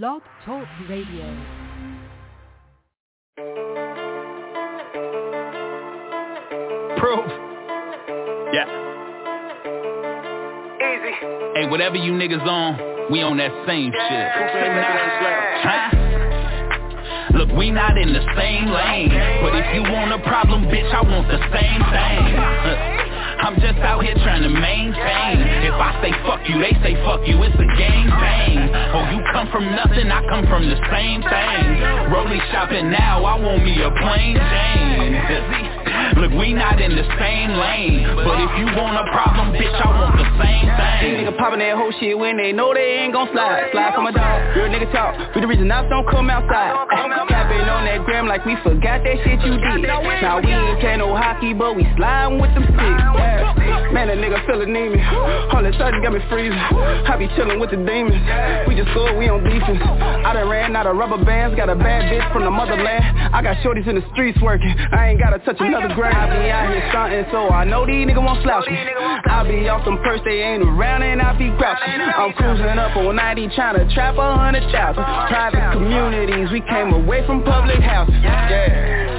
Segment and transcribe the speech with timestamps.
[0.00, 1.26] Blog Talk Radio.
[6.96, 7.28] Proof.
[8.54, 8.64] Yeah.
[10.80, 11.12] Easy.
[11.54, 14.28] Hey, whatever you niggas on, we on that same shit.
[15.60, 15.90] Huh?
[17.36, 19.10] Look, we not in the same lane.
[19.42, 22.88] But if you want a problem, bitch, I want the same thing.
[23.42, 25.42] I'm just out here trying to maintain.
[25.66, 28.70] If I say fuck you, they say fuck you, it's a game thing.
[28.94, 31.62] Oh, you come from nothing, I come from the same thing.
[32.14, 37.50] Rollie shopping now, I want me a plain Jane Look, we not in the same
[37.56, 38.04] lane.
[38.16, 40.98] But if you want a problem, bitch, I want the same thing.
[41.02, 43.72] These niggas popping that whole shit when they know they ain't gon' slide.
[43.72, 45.16] Slide for my dog, real nigga talk.
[45.34, 46.76] We the reason I don't come outside.
[46.76, 49.88] I'm Capping on that gram like we forgot that shit you did.
[49.88, 53.02] Now we ain't play no hockey, but we sliding with them sticks.
[53.92, 55.04] Man, that nigga feel anemia.
[55.52, 56.56] All that surgery got me freezing.
[56.56, 58.16] I be chillin' with the demons.
[58.68, 59.80] We just scored, we on defense.
[59.82, 61.56] I done ran out of rubber bands.
[61.56, 63.04] Got a bad bitch from the motherland.
[63.34, 64.72] I got shorties in the streets working.
[64.92, 68.22] I ain't gotta touch another I be out here stuntin', so I know these niggas
[68.22, 68.78] won't slouch me.
[68.78, 71.92] I be off some purse, they ain't around and I be grouchy.
[71.92, 75.04] I'm cruising up on 90 tryna trap a hundred thousand.
[75.04, 78.14] Private communities, we came away from public houses.
[78.22, 79.12] Yeah.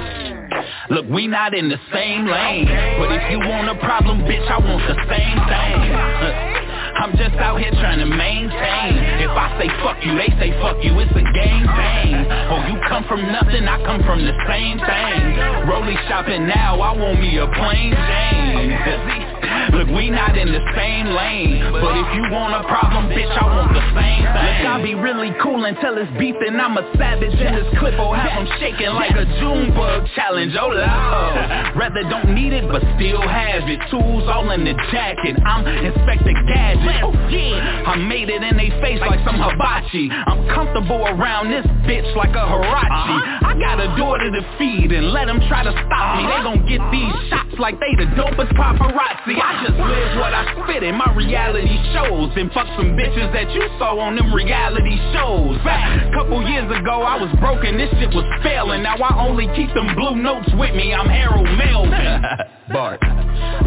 [0.90, 2.66] Look, we not in the same lane.
[2.66, 6.60] But if you want a problem, bitch, I want the same thing
[6.96, 8.92] I'm just out here trying to maintain.
[9.20, 12.14] If I say fuck you, they say fuck you, it's a game thing.
[12.50, 15.22] Oh, you come from nothing, I come from the same thing.
[15.66, 21.06] Rollie shopping now, I want me a plain Jane Look, we not in the same
[21.12, 21.62] lane.
[21.72, 24.58] But if you want a problem, bitch, I want the same thing.
[24.58, 27.94] Look, I be really cool until it's beef and I'm a savage in this clip.
[27.94, 31.76] Will have them shaking like a June bug challenge, oh lord.
[31.78, 33.80] Rather don't need it, but still have it.
[33.90, 37.02] Tools all in the jacket, I'm Inspector Gadget.
[37.04, 40.10] Oh yeah, I made it in they face like some hibachi.
[40.10, 42.90] I'm comfortable around this bitch like a Huarache.
[42.90, 43.48] Uh-huh.
[43.50, 46.26] I got a door to feed and let them try to stop me.
[46.26, 46.54] They uh-huh.
[46.54, 50.82] gon' get these shots like they the dopest paparazzi I just live what I spit
[50.82, 55.60] in my reality shows And fuck some bitches that you saw on them reality shows.
[55.60, 58.82] Fact, couple years ago I was broken, this shit was failing.
[58.82, 62.24] Now I only keep them blue notes with me, I'm Harold Melvin.
[62.72, 63.00] Bart.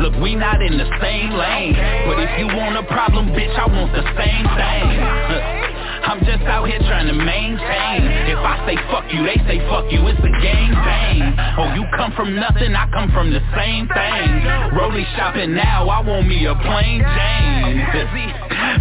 [0.02, 1.78] Look, we not in the same lane.
[2.10, 6.68] But if you want a problem, bitch, I want the same thing I'm just out
[6.68, 8.02] here trying to maintain.
[8.30, 11.20] If I say fuck you, they say fuck you, it's a game thing.
[11.58, 14.28] Oh, you come from nothing, I come from the same thing.
[14.78, 17.78] Rollie shopping now, I want me a plain Jane.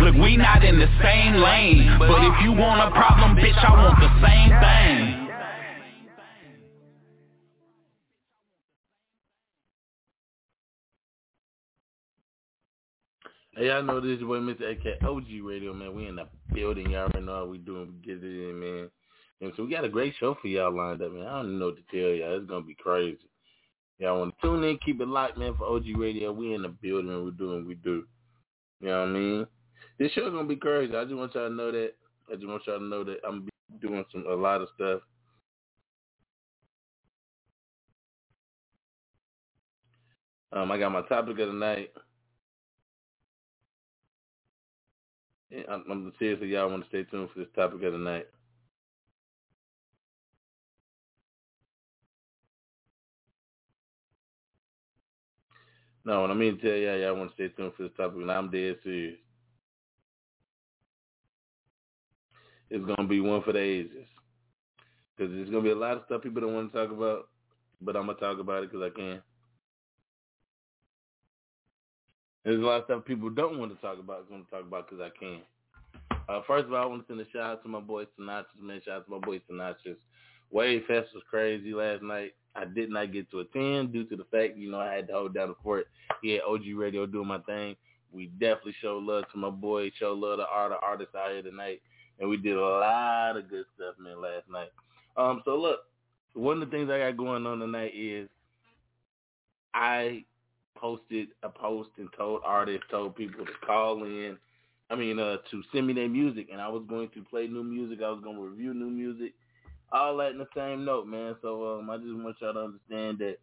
[0.05, 1.97] Look, we not in the same lane.
[1.99, 5.26] But if you want a problem, bitch, I want the same thing
[13.57, 14.71] Hey, y'all know this is boy Mr.
[14.71, 15.95] AK OG Radio, man.
[15.97, 16.91] We in the building.
[16.91, 17.95] Y'all already know how we doing.
[18.05, 18.91] Get it in, man.
[19.41, 21.27] And so we got a great show for y'all lined up, man.
[21.27, 22.37] I don't know what to tell y'all.
[22.37, 23.17] It's gonna be crazy.
[23.99, 25.55] Y'all want to tune in, keep it locked, man.
[25.57, 27.25] For OG Radio, we in the building.
[27.25, 28.05] We're doing what we do.
[28.81, 29.47] You know what I mean?
[29.99, 30.95] This show's gonna be crazy.
[30.95, 31.93] I just want y'all to know that.
[32.31, 33.49] I just want y'all to know that I'm
[33.81, 35.01] doing some a lot of stuff.
[40.53, 41.91] Um, I got my topic of the night.
[45.69, 48.27] I'm, I'm seriously, y'all want to stay tuned for this topic of the night.
[56.05, 58.19] No, what I mean to tell y'all, y'all want to stay tuned for this topic,
[58.19, 59.19] and I'm dead serious.
[62.71, 64.07] It's gonna be one for the ages,
[65.17, 67.29] because there's gonna be a lot of stuff people don't want to talk about,
[67.81, 69.23] but I'm gonna talk about it because I can.
[72.47, 74.21] There's a lot of stuff people don't want to talk about.
[74.21, 75.41] I'm going to talk about because I can.
[76.29, 78.63] Uh, first of all, I want to send a shout out to my boy Sinatras,
[78.63, 78.81] man.
[78.85, 79.97] Shout out to my boy Sinatras.
[80.53, 82.35] Wave Fest was crazy last night.
[82.55, 85.15] I did not get to attend due to the fact, you know, I had to
[85.15, 85.89] hold down the fort.
[86.23, 87.75] He had OG Radio doing my thing.
[88.13, 91.43] We definitely show love to my boy, Show love to all the artists out here
[91.43, 91.83] tonight.
[92.21, 94.71] And we did a lot of good stuff, man, last night.
[95.17, 95.81] Um, so look,
[96.35, 98.29] one of the things I got going on tonight is
[99.75, 100.25] I
[100.77, 104.37] posted a post and told artists, told people to call in.
[104.89, 107.65] I mean, uh, to send me their music, and I was going to play new
[107.65, 108.01] music.
[108.05, 109.35] I was going to review new music,
[109.93, 111.35] all that in the same note, man.
[111.43, 113.39] So um, I just want y'all to understand that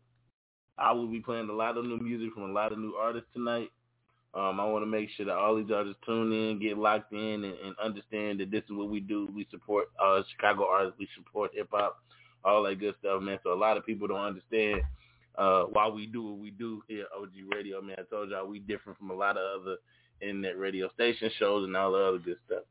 [0.78, 3.30] I will be playing a lot of new music from a lot of new artists
[3.34, 3.70] tonight.
[4.36, 7.44] Um, I want to make sure that all these artists tune in, get locked in,
[7.44, 9.30] and, and understand that this is what we do.
[9.36, 10.98] We support uh, Chicago artists.
[10.98, 12.00] We support hip hop,
[12.44, 13.38] all that good stuff, man.
[13.44, 14.82] So a lot of people don't understand
[15.38, 17.96] uh, why we do what we do here at OG Radio, man.
[18.00, 19.78] I told y'all we different from a lot of other
[20.22, 22.64] internet radio station shows and all the other good stuff.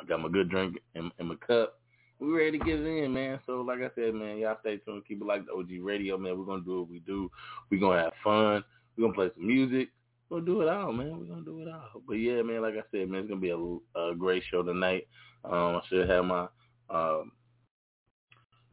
[0.00, 1.74] I got my good drink in, in my cup.
[2.20, 3.38] We ready to get in, man.
[3.46, 5.06] So like I said, man, y'all stay tuned.
[5.06, 6.38] Keep it like the OG radio, man.
[6.38, 7.30] We're gonna do what we do.
[7.70, 8.64] We're gonna have fun.
[8.96, 9.90] We're gonna play some music.
[10.28, 11.18] Gonna do it all, man.
[11.18, 12.02] We're gonna do it all.
[12.06, 15.06] But yeah, man, like I said, man, it's gonna be a, a great show tonight.
[15.44, 16.48] Um, I should have my
[16.90, 17.32] um,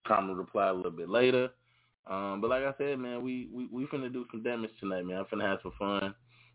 [0.08, 1.50] comment reply a little bit later.
[2.08, 5.18] Um, but like I said, man, we, we we finna do some damage tonight, man.
[5.18, 6.14] I'm finna have some fun.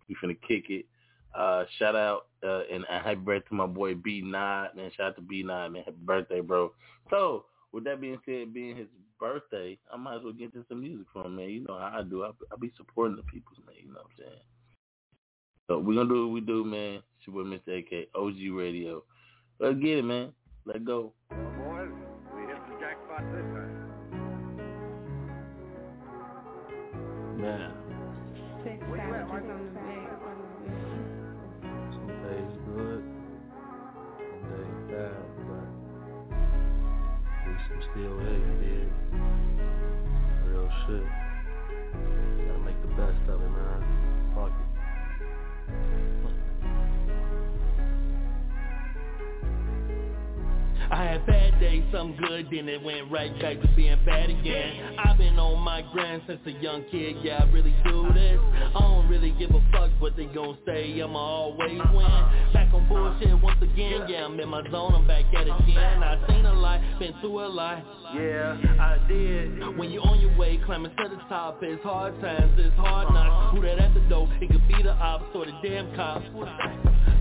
[0.09, 0.87] We finna kick it.
[1.35, 4.91] Uh, shout out uh, and happy birthday to my boy B Nod, man.
[4.97, 5.83] Shout out to B Nod, man.
[5.85, 6.73] Happy birthday, bro.
[7.09, 8.87] So with that being said, being his
[9.19, 11.51] birthday, I might as well get into some music for him, man.
[11.51, 12.25] You know how I do.
[12.25, 13.77] I I be supporting the people, man.
[13.83, 14.41] You know what I'm saying?
[15.69, 17.03] So we're gonna do what we do, man.
[17.19, 17.79] It's your boy Mr.
[17.79, 19.05] AK, OG Radio.
[19.61, 20.33] Let's get it, man.
[20.65, 21.13] Let's go.
[21.31, 21.91] Boys,
[22.35, 23.80] we hit the jackpot this time.
[27.41, 27.73] The bed.
[31.93, 33.03] some days good,
[34.19, 35.69] some days bad, but
[37.33, 38.85] at least I'm still here, you?
[40.47, 41.20] Real shit.
[51.27, 54.97] Bad days, some good, then it went right back to being bad again.
[54.99, 58.39] I've been on my grind since a young kid, yeah, I really do this.
[58.75, 62.53] I don't really give a fuck what they gon' say, I'ma always win.
[62.53, 66.03] Back on bullshit once again, yeah, I'm in my zone, I'm back at it again.
[66.03, 67.85] I seen a lot, been through a lot.
[68.15, 69.77] Yeah, I did.
[69.77, 73.55] When you on your way, climbing to the top, it's hard times, it's hard knocks.
[73.57, 74.29] Who that at the door?
[74.41, 76.27] It could be the ops or the damn cops.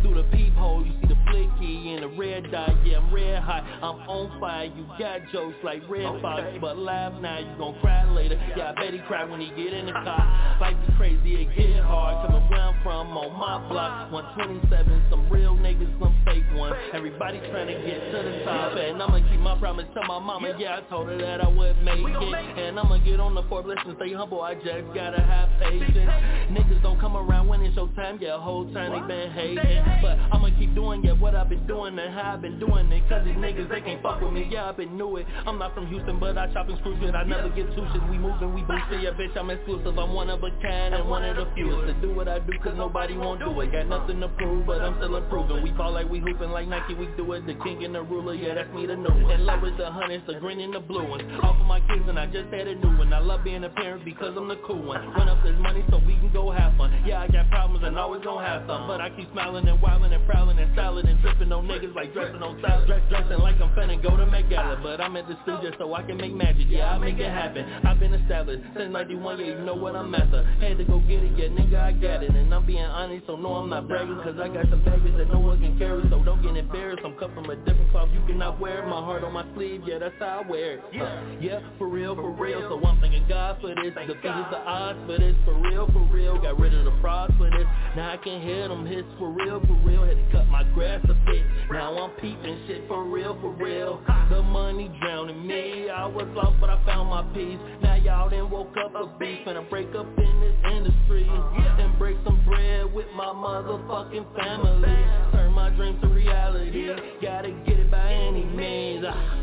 [0.09, 2.71] Through the peephole, you see the flicky and the red dot.
[2.83, 3.63] Yeah, I'm red hot.
[3.63, 4.65] I'm on fire.
[4.65, 7.37] You got jokes like Redd Foxx, but laugh now.
[7.37, 8.41] You gon' cry later.
[8.57, 10.57] Yeah, I bet he cry when he get in the car.
[10.59, 12.25] Life is crazy, it get hard.
[12.25, 14.11] Coming where I'm from on my block.
[14.11, 16.75] 127, some real niggas, some fake ones.
[16.91, 20.55] Everybody trying to get to the top, and I'ma keep my promise to my mama.
[20.57, 23.67] Yeah, I told her that I would make it, and I'ma get on the Forbes
[23.67, 24.41] list and stay humble.
[24.41, 26.11] I just gotta have patience.
[26.49, 28.17] Niggas don't come around when it's your time.
[28.19, 29.98] Yeah, whole time they been hating.
[30.01, 33.03] But I'ma keep doing yeah what I've been doing and how I've been doing it.
[33.09, 35.25] Cause these niggas they can't fuck with me, yeah I've been knew it.
[35.45, 38.03] I'm not from Houston but I chop and screw shit I never get two shit,
[38.09, 39.01] we moving, we boosting.
[39.01, 41.93] Yeah bitch I'm exclusive, I'm one of a kind and one of the fewest To
[42.01, 43.71] do what I do cause nobody won't do it.
[43.71, 45.63] Got nothing to prove but I'm still improving.
[45.63, 47.45] We ball like we hooping like Nike, we do it.
[47.45, 49.31] The king and the ruler, yeah that's me the new one.
[49.31, 51.23] In love is the hunters, the green and the blue ones.
[51.43, 53.13] Off of my kids and I just had a new one.
[53.13, 55.01] I love being a parent because I'm the cool one.
[55.13, 56.93] Run up this money so we can go have fun.
[57.05, 60.13] Yeah I got problems and always gon' have some But I keep smiling and wildin'
[60.13, 62.87] and prowling and styling and dripping on niggas like dressing on salad.
[62.87, 66.03] Dress, dressing like I'm finna go to Gala, but I'm at the studio so I
[66.03, 66.67] can make magic.
[66.69, 67.65] Yeah, I make it happen.
[67.85, 69.39] I've been established since '91.
[69.39, 70.43] Yeah, you know what I'm after.
[70.59, 72.35] Had to go get it, yeah, nigga, I got it.
[72.35, 75.31] And I'm being honest, so no, I'm not bragging, cause I got some baggage that
[75.31, 76.03] no one can carry.
[76.09, 77.01] So don't get embarrassed.
[77.05, 78.09] I'm cut from a different cloth.
[78.13, 78.87] You cannot wear it.
[78.87, 79.83] My heart on my sleeve.
[79.85, 80.83] Yeah, that's how I wear it.
[80.93, 82.61] Yeah, uh, yeah, for real, for real.
[82.69, 83.93] So I'm thanking God for this.
[83.93, 85.35] Defeated the odds for this.
[85.45, 86.41] For real, for real.
[86.41, 87.67] Got rid of the frauds for this.
[87.95, 90.03] Now I can hear them hits for real, for real.
[90.03, 91.45] Had to cut my grass a bit.
[91.71, 94.01] Now I'm peeping shit for real, for real.
[94.29, 95.89] The money drowning me.
[95.89, 97.59] I was lost, but I found my peace.
[97.81, 101.97] Now y'all done woke up a beef and I break up in this industry and
[101.99, 104.97] break some bread with my motherfucking family.
[105.31, 106.89] Turn my dreams to reality.
[107.21, 109.05] Gotta get it by any means.
[109.07, 109.35] Ah.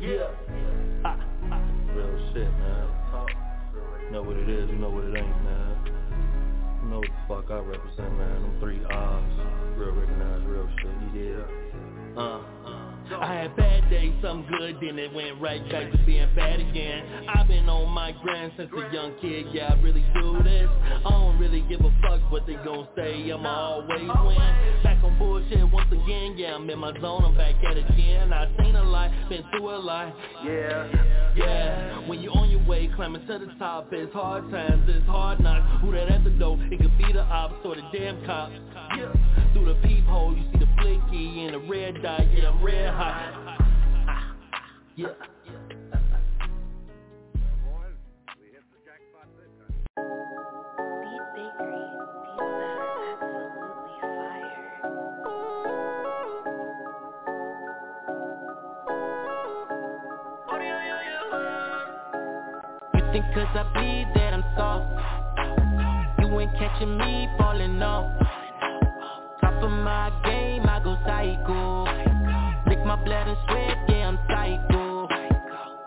[0.00, 0.30] Yeah.
[1.04, 1.16] Ah,
[1.52, 1.62] ah.
[1.94, 2.86] Real shit, man.
[4.12, 5.76] Know what it is, you know what it ain't, man.
[6.82, 8.42] You know what the fuck I represent, man.
[8.42, 9.09] Them three R's.
[9.80, 10.92] Real recognized, real shit.
[11.00, 11.40] You did.
[12.14, 12.42] Uh,
[13.12, 17.26] I had bad days, some good, then it went right back to being bad again.
[17.28, 20.68] I've been on my grind since a young kid, yeah, I really do this.
[21.04, 24.82] I don't really give a fuck what they gon' say, I'ma always win.
[24.84, 28.32] Back on bullshit once again, yeah, I'm in my zone, I'm back at it again.
[28.32, 30.14] I seen a lot, been through a lot,
[30.44, 32.08] yeah, yeah.
[32.08, 35.82] When you on your way, climbing to the top, it's hard times, it's hard knocks.
[35.82, 36.58] Who that at the door?
[36.70, 38.52] It could be the ops or the damn cops.
[38.96, 39.12] Yeah.
[39.52, 42.99] Through the peephole, you see the flicky and the red dot, yeah, I'm red hot.
[43.00, 43.06] You
[63.12, 64.92] think cause I bleed that I'm soft.
[66.20, 68.12] You ain't catching me falling off.
[69.40, 71.89] Top of my game, I go psycho
[73.04, 75.08] blood and sweat, yeah, I'm psycho.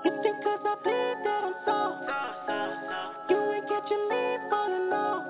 [0.06, 3.30] You think cause I bleed that I'm soft?
[3.30, 5.30] You ain't catching me falling off.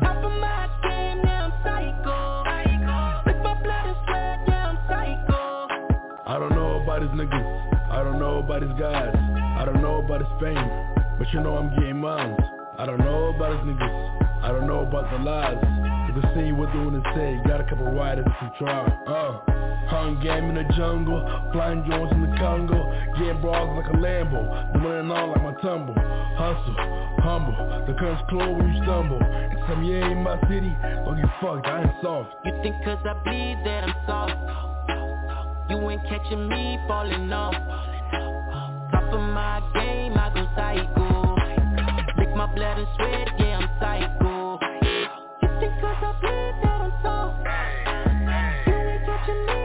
[0.00, 1.52] Top of my game, yeah, I
[6.24, 7.90] I don't know about his niggas.
[7.90, 9.14] I don't know about his guys.
[9.14, 10.56] I don't know about his fame.
[11.18, 12.36] But you know I'm getting mine.
[12.82, 14.42] I don't know about his niggas.
[14.42, 15.54] I don't know about the lies.
[16.10, 17.38] You can see what they wanna say.
[17.46, 18.82] Got a couple riders to try.
[19.06, 19.38] Uh.
[19.86, 21.22] Hung game in the jungle,
[21.52, 22.82] flying drones in the Congo,
[23.18, 25.94] getting bras like a Lambo, the money all like my tumble.
[25.94, 26.74] Hustle,
[27.22, 27.54] humble,
[27.86, 29.22] the curtains close when you stumble.
[29.22, 30.74] And some yeah in my city,
[31.06, 32.30] don't get fucked, I ain't soft.
[32.44, 37.54] You think cause I bleed that I'm soft You ain't catching me falling off
[38.90, 41.01] Top of my game, I go psycho
[42.46, 44.58] my blood and sweat, yeah I'm psycho
[45.42, 47.38] You cause I bleed that I'm soft
[48.66, 49.06] You ain't
[49.46, 49.62] me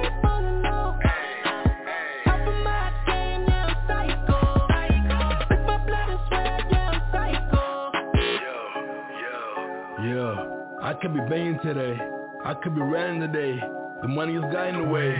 [10.12, 10.38] of
[10.84, 11.98] I could be banging today.
[12.46, 13.60] I could be running today.
[14.04, 15.16] The money is got in the way.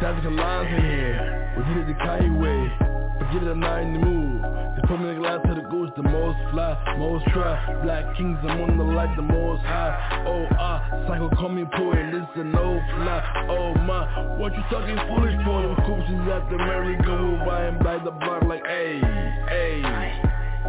[0.00, 1.54] Tactical lines in here.
[1.58, 2.99] We did it the Kanye way.
[3.20, 4.42] Forget it, I'm not in the mood.
[4.74, 7.52] Just put me in the glass to the goose, the most fly, most try.
[7.84, 10.24] Black kings, I'm on the light, the most high.
[10.26, 13.46] Oh, ah, psycho call me poet, listen, no fly.
[13.50, 14.08] Oh, my,
[14.38, 15.62] what you talking foolish for?
[15.62, 19.00] Them coaches at the merry-go, buying by the block like, hey,
[19.48, 19.82] hey.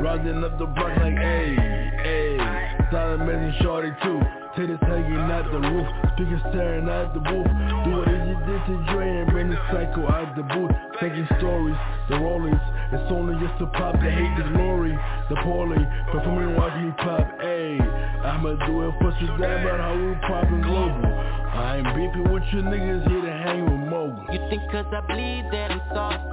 [0.01, 1.55] Rounding up the block like, hey,
[2.03, 2.50] hey.
[2.91, 4.19] Silent amazing shorty too.
[4.51, 7.47] Titties hanging at the roof, speakers staring at the booth.
[7.87, 10.71] Do what you did to Dre and bring the psycho out the booth.
[10.99, 11.77] Taking stories,
[12.09, 12.59] the rollers.
[12.91, 14.91] It's only just to pop, they hate the glory.
[15.29, 15.79] The poorly,
[16.11, 17.23] performing watch me pop.
[17.39, 17.79] Ayy,
[18.25, 21.07] I'ma do it for you down about how we poppin' global.
[21.07, 24.25] I ain't beefing with you niggas here to hang with mogul.
[24.35, 26.23] You think cause I bleed that I'm soft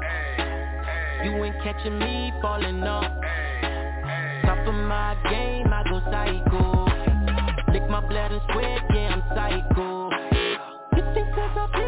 [1.23, 3.13] You ain't catching me falling off
[4.69, 7.73] Of my game, I go psycho.
[7.73, 10.11] Lick my blood and sweat, yeah I'm psycho.
[10.95, 11.88] You think I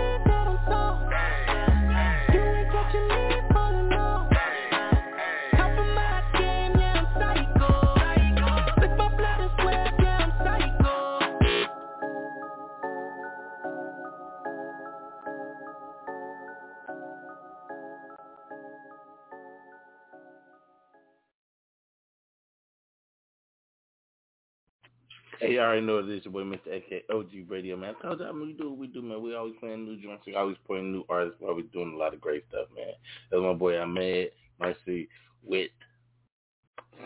[25.40, 26.76] Hey, you already know it is your boy Mr.
[26.76, 27.94] AK OG Radio, man.
[27.98, 29.22] I told y'all we do what we do, man.
[29.22, 30.26] We always playing new joints.
[30.26, 31.40] We always playing new artists.
[31.40, 32.92] We always doing a lot of great stuff, man.
[33.30, 35.08] That's my boy Ahmed, Mercy,
[35.42, 35.70] Wit,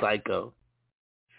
[0.00, 0.52] Psycho,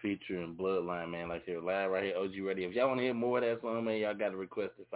[0.01, 1.27] featuring Bloodline, man.
[1.27, 2.69] Like here, live right here, OG Radio.
[2.69, 4.87] If y'all want to hear more of that song, man, y'all got to request it.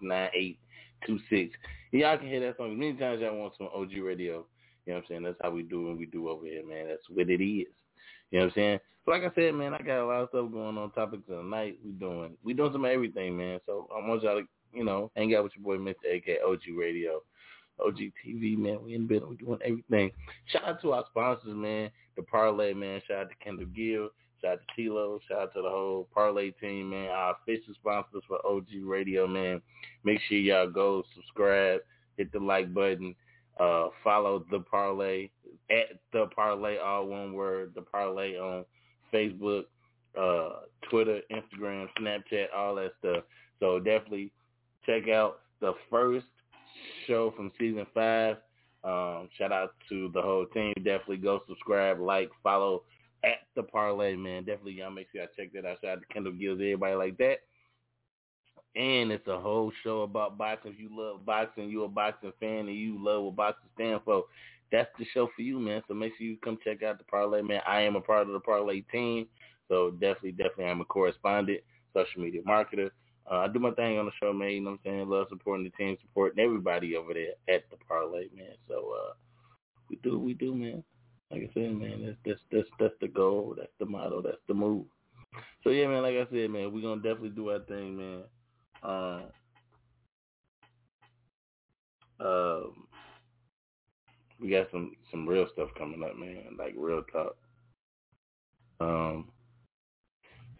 [0.00, 1.50] 516-666-9826.
[1.92, 4.46] Y'all can hear that song as many times y'all want some OG Radio.
[4.86, 5.22] You know what I'm saying?
[5.24, 6.88] That's how we do what we do over here, man.
[6.88, 7.66] That's what it is.
[8.30, 8.80] You know what I'm saying?
[9.04, 11.36] So like I said, man, I got a lot of stuff going on topics of
[11.36, 11.78] the night.
[11.84, 13.60] We doing we doing some everything, man.
[13.66, 16.16] So I want y'all to, you know, hang out with your boy Mr.
[16.16, 17.22] AK OG Radio.
[17.84, 18.78] OG TV, man.
[18.84, 19.30] We in the building.
[19.30, 20.12] We doing everything.
[20.46, 21.90] Shout out to our sponsors, man.
[22.16, 23.00] The Parlay, man.
[23.06, 24.10] Shout out to Kendall Gill.
[24.40, 25.18] Shout out to Tilo.
[25.28, 27.08] Shout out to the whole Parlay team, man.
[27.08, 29.60] Our official sponsors for OG Radio, man.
[30.04, 31.80] Make sure y'all go subscribe,
[32.16, 33.14] hit the like button,
[33.58, 35.30] uh, follow the Parlay
[35.70, 37.72] at the Parlay, all one word.
[37.74, 38.64] The Parlay on
[39.14, 39.64] Facebook,
[40.18, 43.24] uh, Twitter, Instagram, Snapchat, all that stuff.
[43.60, 44.32] So definitely
[44.84, 46.26] check out the first
[47.06, 48.36] show from season five.
[48.82, 50.74] Um, shout out to the whole team.
[50.76, 52.82] Definitely go subscribe, like, follow
[53.24, 54.44] at the parlay, man.
[54.44, 55.78] Definitely y'all make sure y'all check that out.
[55.80, 57.38] Shout out to Kendall Gills, everybody like that.
[58.76, 60.72] And it's a whole show about boxing.
[60.72, 64.24] If you love boxing, you're a boxing fan, and you love what boxing stand for,
[64.74, 65.82] that's the show for you, man.
[65.86, 67.60] So make sure you come check out the parlay, man.
[67.66, 69.26] I am a part of the parlay team,
[69.68, 71.60] so definitely, definitely, I'm a correspondent,
[71.94, 72.90] social media marketer.
[73.30, 74.50] Uh, I do my thing on the show, man.
[74.50, 75.08] You know what I'm saying?
[75.08, 78.56] Love supporting the team, supporting everybody over there at the parlay, man.
[78.68, 79.12] So uh,
[79.88, 80.82] we do, we do, man.
[81.30, 84.54] Like I said, man, that's that's that's that's the goal, that's the motto, that's the
[84.54, 84.86] move.
[85.62, 86.02] So yeah, man.
[86.02, 88.22] Like I said, man, we're gonna definitely do our thing, man.
[88.82, 89.22] Um,
[92.20, 92.83] um,
[94.44, 96.56] we got some some real stuff coming up, man.
[96.58, 97.34] Like real talk.
[98.78, 99.30] Um,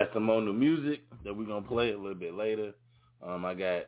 [0.01, 2.73] got some more new music that we're gonna play a little bit later.
[3.23, 3.83] Um, I got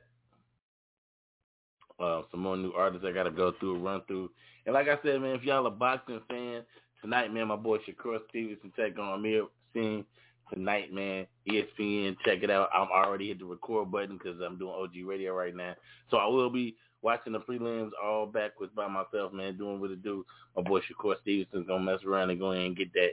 [1.98, 4.30] uh, some more new artists I gotta go through, run through.
[4.66, 6.62] And like I said, man, if y'all a boxing fan
[7.00, 10.04] tonight, man, my boy Shakur Stevenson take on Amir Singh
[10.52, 11.26] tonight, man.
[11.50, 12.68] ESPN, check it out.
[12.74, 15.74] I'm already hit the record button because I'm doing OG radio right now.
[16.10, 16.76] So I will be
[17.06, 20.26] watching the prelims all backwards by myself, man, doing what it do.
[20.56, 23.12] My boy Shakur Stevenson's gonna mess around and go in and get that,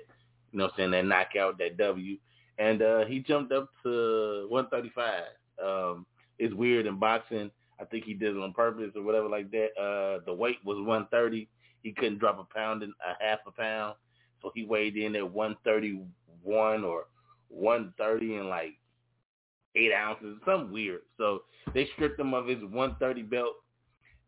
[0.51, 2.17] you know what I'm saying, that knockout, that W.
[2.57, 5.23] And uh he jumped up to 135.
[5.63, 6.07] Um
[6.39, 7.51] it's weird in boxing.
[7.79, 9.69] I think he did it on purpose or whatever like that.
[9.79, 11.47] Uh, the weight was 130.
[11.83, 13.95] He couldn't drop a pound and a half a pound,
[14.41, 17.05] so he weighed in at 131 or
[17.49, 18.73] 130 and like
[19.75, 21.01] eight ounces, something weird.
[21.17, 23.53] So they stripped him of his 130 belt,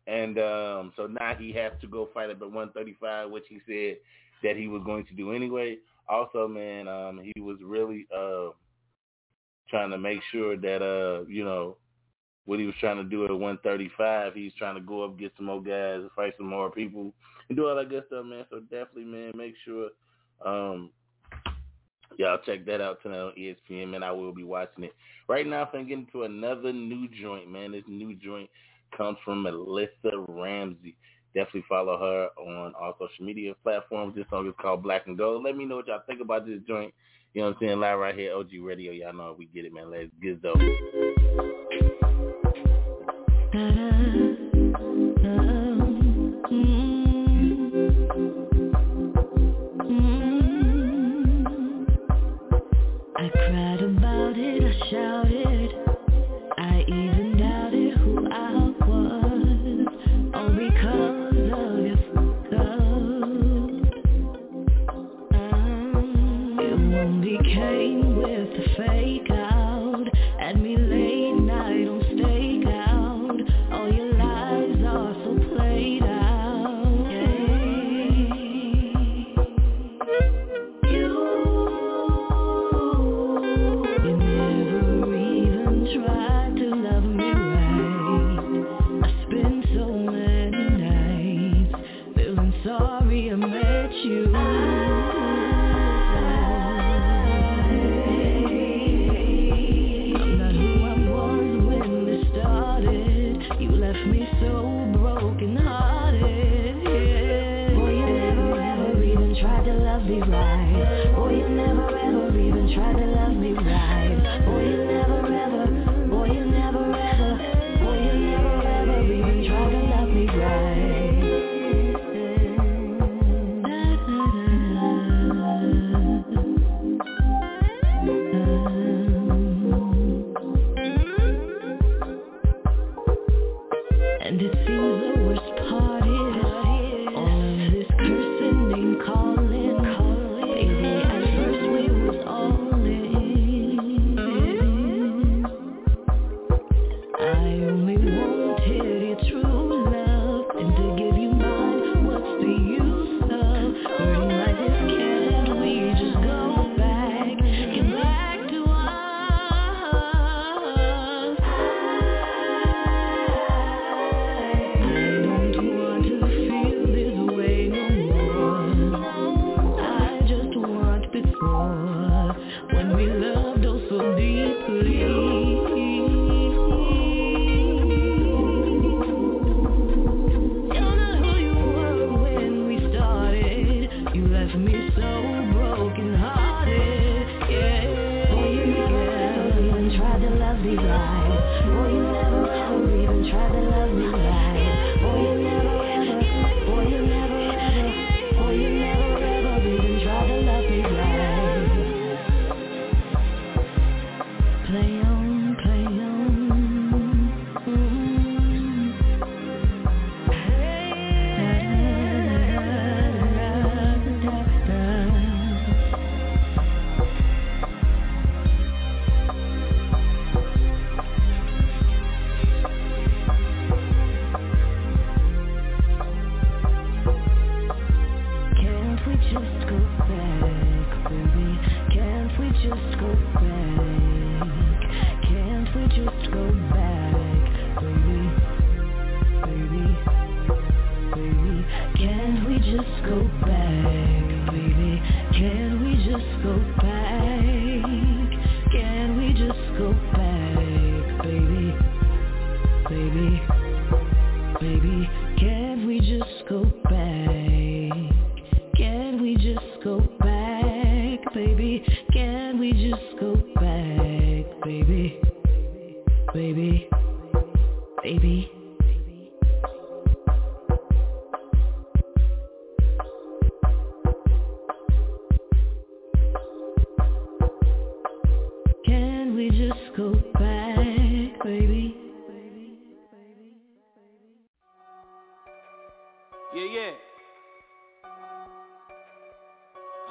[0.06, 3.96] and um, so now he has to go fight at 135, which he said
[4.42, 5.78] that he was going to do anyway.
[6.08, 8.50] Also, man, um, he was really uh,
[9.68, 11.76] trying to make sure that uh, you know
[12.44, 14.34] what he was trying to do at 135.
[14.34, 17.12] He's trying to go up, get some more guys, fight some more people,
[17.48, 18.44] and do all that good stuff, man.
[18.50, 19.88] So definitely, man, make sure
[20.44, 20.90] um,
[22.16, 24.04] y'all check that out tonight on ESPN, man.
[24.04, 24.94] I will be watching it.
[25.28, 27.72] Right now, I'm getting to another new joint, man.
[27.72, 28.48] This new joint
[28.96, 30.96] comes from Melissa Ramsey.
[31.34, 34.14] Definitely follow her on all social media platforms.
[34.14, 35.44] This song is called Black and Gold.
[35.44, 36.94] Let me know what y'all think about this joint.
[37.34, 37.80] You know what I'm saying?
[37.80, 38.92] Live right here, OG Radio.
[38.92, 39.90] Y'all know we get it, man.
[39.90, 40.54] Let's get though.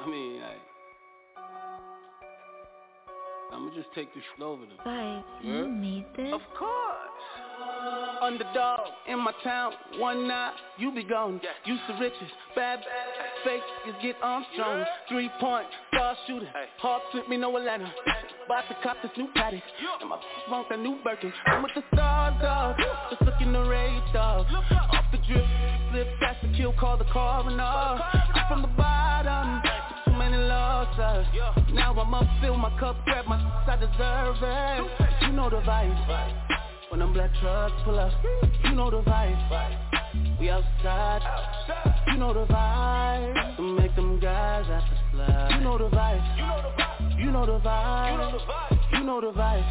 [0.06, 0.56] I mean, I,
[3.56, 4.78] I'ma just take this shit over them.
[4.86, 5.52] Vibes, Yeah.
[5.54, 6.34] you need this?
[6.34, 6.92] Of course.
[8.22, 11.40] Underdog in my town, one night, you be gone.
[11.66, 12.88] Used to riches, bad, bad,
[13.46, 14.84] fake, is get Armstrong.
[15.10, 17.92] Three point, star shooter, hard flip me no Atlanta.
[18.46, 19.64] About to cop this new paddock,
[20.02, 21.32] and my want that new Birkin.
[21.46, 22.78] I'm with the stars, dog,
[23.10, 24.40] just looking the radar.
[24.40, 25.46] Off the drip,
[25.92, 27.64] slip past the kill, call the coroner.
[27.64, 28.84] I'm from the bottom,
[29.26, 29.55] too many
[30.98, 31.28] losses.
[31.74, 35.28] Now I'm up, fill my cup, grab my I deserve it.
[35.28, 35.96] You know the vibe.
[36.90, 38.12] When them black trucks pull up,
[38.64, 40.40] you know the vibe.
[40.40, 41.22] We outside,
[42.08, 43.58] you know the vibe.
[43.58, 45.50] To make them guys have to slide.
[45.56, 47.20] You know the vibe.
[47.20, 48.92] You know the vibe.
[48.94, 49.66] You know the vibe.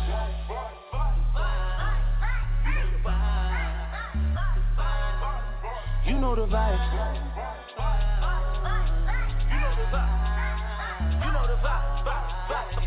[6.06, 7.53] You know the vibe.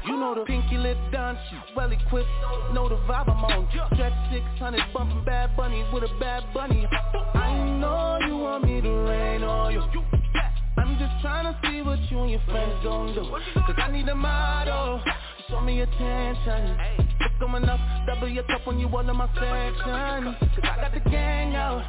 [0.06, 2.30] You know the pinky lip done, she well equipped,
[2.74, 3.68] know the vibe I'm on.
[3.94, 6.88] Stretch 600, bumping bad bunny with a bad bunny.
[7.34, 9.82] I know you want me to rain on you.
[10.78, 13.22] I'm just trying to see what you and your friends gon' do.
[13.54, 15.02] Cause I need a model,
[15.50, 16.78] show me attention.
[17.40, 20.36] Coming up, double your cup when you all in my section.
[20.40, 21.84] Cause I got the gang out.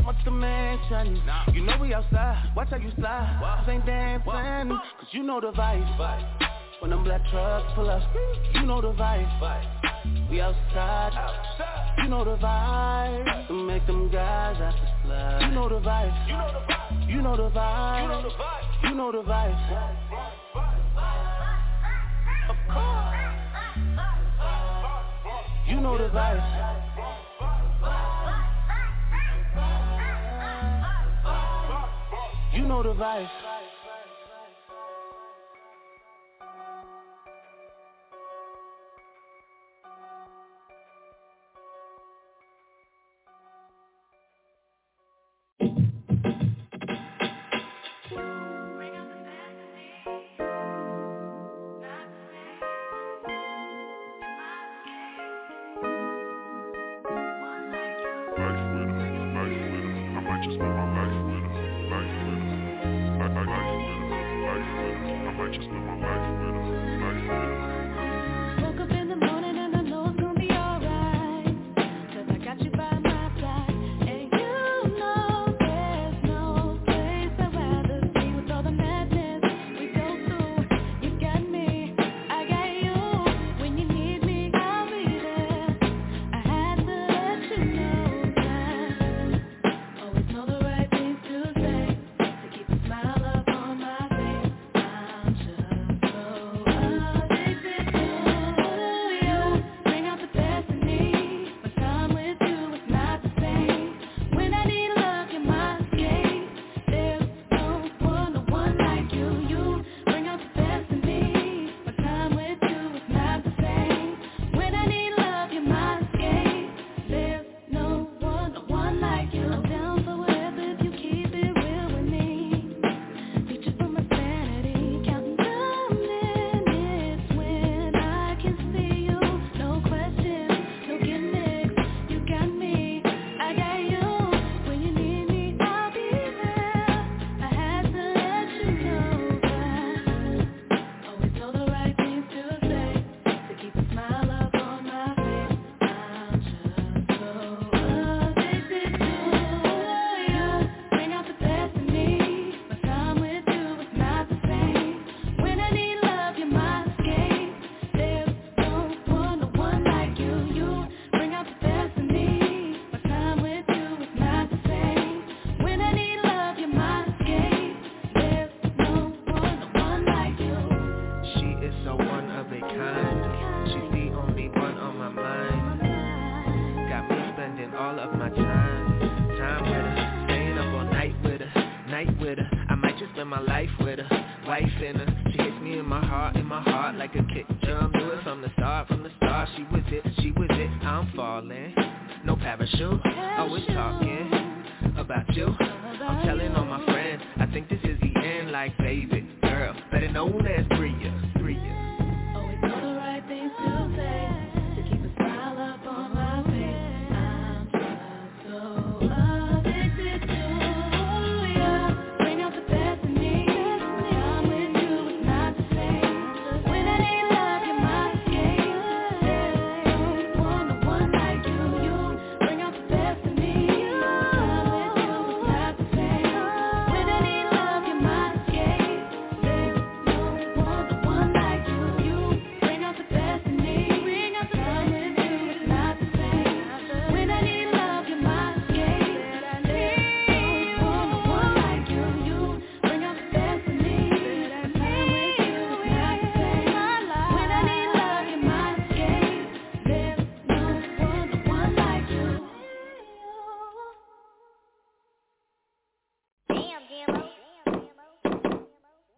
[0.00, 1.20] So much to mention
[1.52, 5.52] You know we outside, watch how you slide This ain't dancing, cause you know the
[5.52, 6.46] vibe
[6.80, 8.00] when them black trucks pull up,
[8.54, 10.30] you know the vibe.
[10.30, 11.12] We outside,
[11.98, 13.48] you know the vibe.
[13.48, 15.40] To make them guys have to slide.
[15.42, 16.26] You know the vibe.
[16.26, 16.32] You
[17.20, 18.08] know the vibe.
[18.08, 18.64] You know the vibe.
[18.82, 19.58] You know the vibe.
[22.48, 23.14] Of course.
[25.68, 26.40] You know the vibe.
[32.52, 33.28] You know the vibe.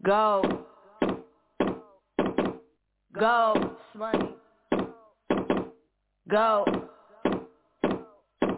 [0.04, 0.42] Go.
[3.18, 3.76] Go.
[3.96, 4.34] Money.
[6.28, 6.64] Go.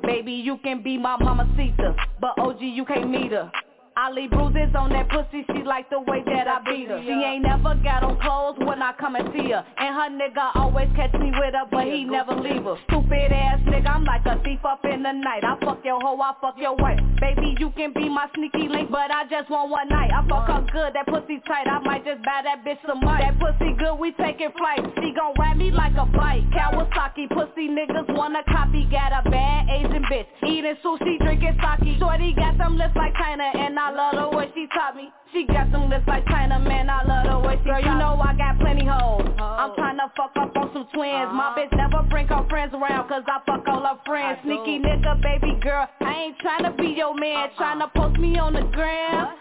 [0.02, 3.50] Baby, you can be my mamacita, but OG, you can't meet her.
[3.96, 7.00] I leave bruises on that pussy, she like the way that I beat her.
[7.04, 9.64] She ain't never got on clothes when I come and see her.
[9.78, 12.76] And her nigga always catch me with her, but he never leave her.
[12.88, 15.44] Stupid ass nigga, I'm like a thief up in the night.
[15.44, 16.98] I fuck your hoe, I fuck your wife.
[17.24, 20.12] Baby, you can be my sneaky link, but I just want one night.
[20.12, 21.64] I fuck her good, that pussy tight.
[21.64, 23.24] I might just buy that bitch some mic.
[23.24, 24.84] That pussy good, we taking flight.
[25.00, 26.44] She gon' ride me like a bike.
[26.52, 28.84] Kawasaki, pussy niggas wanna copy.
[28.92, 31.96] Got a bad Asian bitch, eating sushi, drinking sake.
[31.98, 35.08] Shorty got them lips like China, and I love the way she taught me.
[35.34, 36.88] She got some lips like China, man.
[36.88, 39.26] I love the way she Girl, you know I got plenty hoes.
[39.34, 39.42] Oh.
[39.42, 41.26] I'm tryna fuck up on some twins.
[41.34, 41.58] My uh-huh.
[41.58, 44.38] bitch never bring her friends around, cause I fuck all her friends.
[44.44, 45.88] Sneaky nigga, baby girl.
[46.00, 47.50] I ain't tryna be your man.
[47.50, 47.58] Uh-uh.
[47.58, 49.34] Tryna post me on the gram.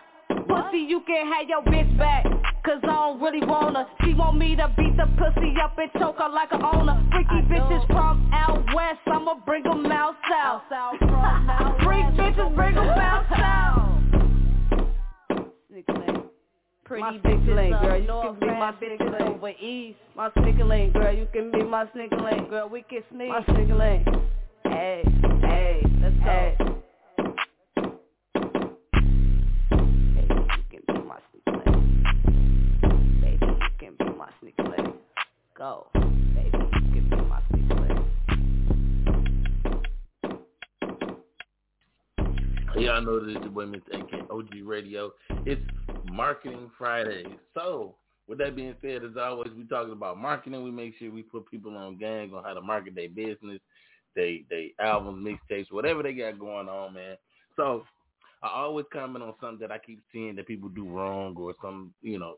[0.50, 2.26] Pussy, you can have your bitch back.
[2.66, 3.86] Cause I don't really want her.
[4.04, 6.98] She want me to beat the pussy up and choke her like a owner.
[7.12, 10.64] Freaky bitches from out west, I'ma bring them out south.
[11.84, 14.00] Freak bitches, bring them out south.
[16.86, 19.28] Pretty my bitch lane, girl, you can be my bitch lane.
[19.36, 22.68] Over east, my sneaker lane, girl, you can be my sneaker lane, girl.
[22.68, 24.06] We can sneak my sneaker lane.
[24.66, 25.04] Hey,
[25.42, 26.26] hey, let's go.
[26.26, 26.58] Hey.
[30.28, 31.80] You can be my snicker lane.
[33.22, 34.94] Baby, you can be my snicker lane.
[35.58, 38.10] Go, baby, you can be my sneaker lane.
[42.76, 43.94] Y'all know this is your boy Mr.
[43.94, 45.14] AK OG Radio.
[45.46, 45.62] It's
[46.14, 47.26] Marketing Friday.
[47.56, 47.96] So,
[48.28, 50.64] with that being said, as always, we talking about marketing.
[50.64, 53.60] We make sure we put people on gang on how to market their business,
[54.16, 57.18] they they albums, mixtapes, whatever they got going on, man.
[57.56, 57.84] So,
[58.44, 61.94] I always comment on something that I keep seeing that people do wrong or some,
[62.02, 62.36] you know,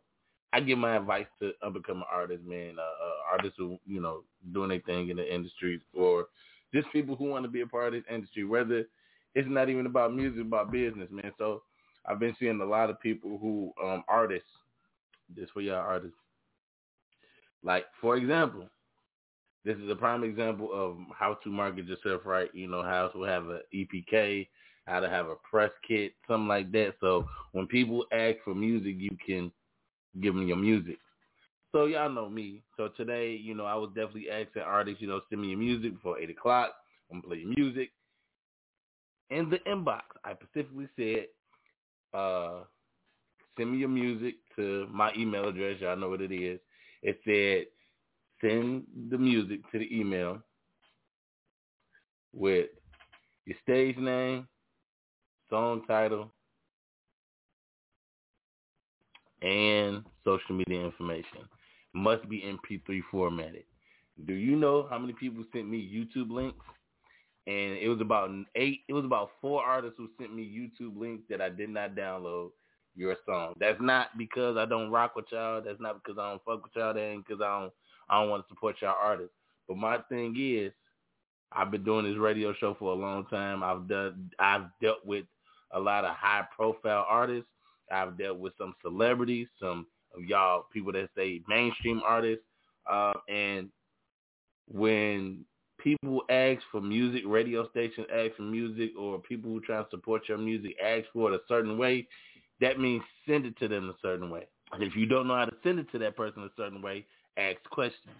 [0.53, 4.21] I give my advice to unbecoming artists, man, uh, uh, artists who, you know,
[4.53, 6.27] doing their thing in the industry or
[6.73, 8.85] just people who want to be a part of this industry, whether
[9.33, 11.31] it's not even about music, about business, man.
[11.37, 11.63] So
[12.07, 14.49] I've been seeing a lot of people who, um, artists,
[15.35, 16.17] this for y'all artists.
[17.63, 18.69] Like, for example,
[19.63, 22.53] this is a prime example of how to market yourself right.
[22.53, 24.47] You know, how to have an EPK,
[24.85, 26.93] how to have a press kit, something like that.
[27.01, 29.51] So when people ask for music, you can
[30.21, 30.99] give them your music.
[31.71, 32.61] So y'all know me.
[32.77, 35.93] So today, you know, I was definitely asking artists, you know, send me your music
[35.95, 36.73] before 8 o'clock.
[37.11, 37.89] I'm to play your music.
[39.31, 41.25] In the inbox, I specifically said,
[42.15, 42.63] uh,
[43.57, 45.81] send me your music to my email address.
[45.81, 46.59] Y'all know what it is.
[47.01, 47.65] It said,
[48.41, 50.39] send the music to the email
[52.33, 52.67] with
[53.45, 54.47] your stage name,
[55.49, 56.31] song title,
[59.41, 61.47] and social media information.
[61.93, 63.63] Must be MP3 formatted.
[64.25, 66.65] Do you know how many people sent me YouTube links?
[67.47, 68.81] And it was about eight.
[68.87, 72.49] It was about four artists who sent me YouTube links that I did not download
[72.95, 73.53] your song.
[73.59, 75.61] That's not because I don't rock with y'all.
[75.61, 76.93] That's not because I don't fuck with y'all.
[76.93, 77.73] That ain't because I don't.
[78.09, 79.33] I don't want to support y'all artists.
[79.67, 80.71] But my thing is,
[81.51, 83.63] I've been doing this radio show for a long time.
[83.63, 84.31] I've done.
[84.39, 85.25] I've dealt with
[85.71, 87.49] a lot of high profile artists.
[87.91, 92.43] I've dealt with some celebrities, some of y'all people that say mainstream artists,
[92.89, 93.69] uh, and
[94.67, 95.45] when
[95.85, 99.87] people who ask for music, radio stations ask for music, or people who try to
[99.91, 102.07] support your music ask for it a certain way,
[102.59, 104.47] that means send it to them a certain way.
[104.71, 107.05] And if you don't know how to send it to that person a certain way,
[107.37, 108.15] ask questions.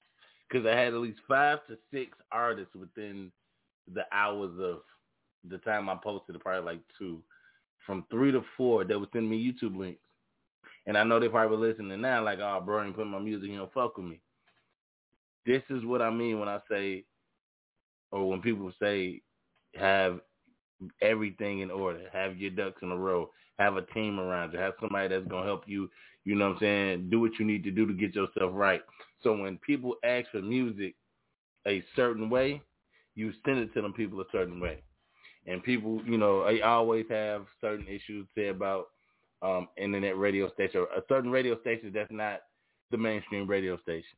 [0.47, 3.31] Because I had at least five to six artists within
[3.91, 4.81] the hours of
[5.49, 7.23] the time I posted, probably like two,
[7.83, 10.01] from three to four that would send me YouTube links.
[10.85, 13.57] And I know they probably listening now like, oh, bro, ain't putting my music, you
[13.57, 14.19] don't fuck with me.
[15.47, 17.05] This is what I mean when I say,
[18.15, 19.21] or when people say,
[19.75, 20.21] have
[21.01, 24.73] everything in order, have your ducks in a row, have a team around you, have
[24.79, 25.89] somebody that's going to help you,
[26.23, 28.81] you know what I'm saying, do what you need to do to get yourself right.
[29.21, 30.95] So when people ask for music
[31.67, 32.61] a certain way,
[33.15, 34.81] you send it to them people a certain way.
[35.45, 38.87] And people, you know, I always have certain issues say about
[39.41, 42.43] um, internet radio station, a certain radio station that's not
[42.91, 44.17] the mainstream radio station.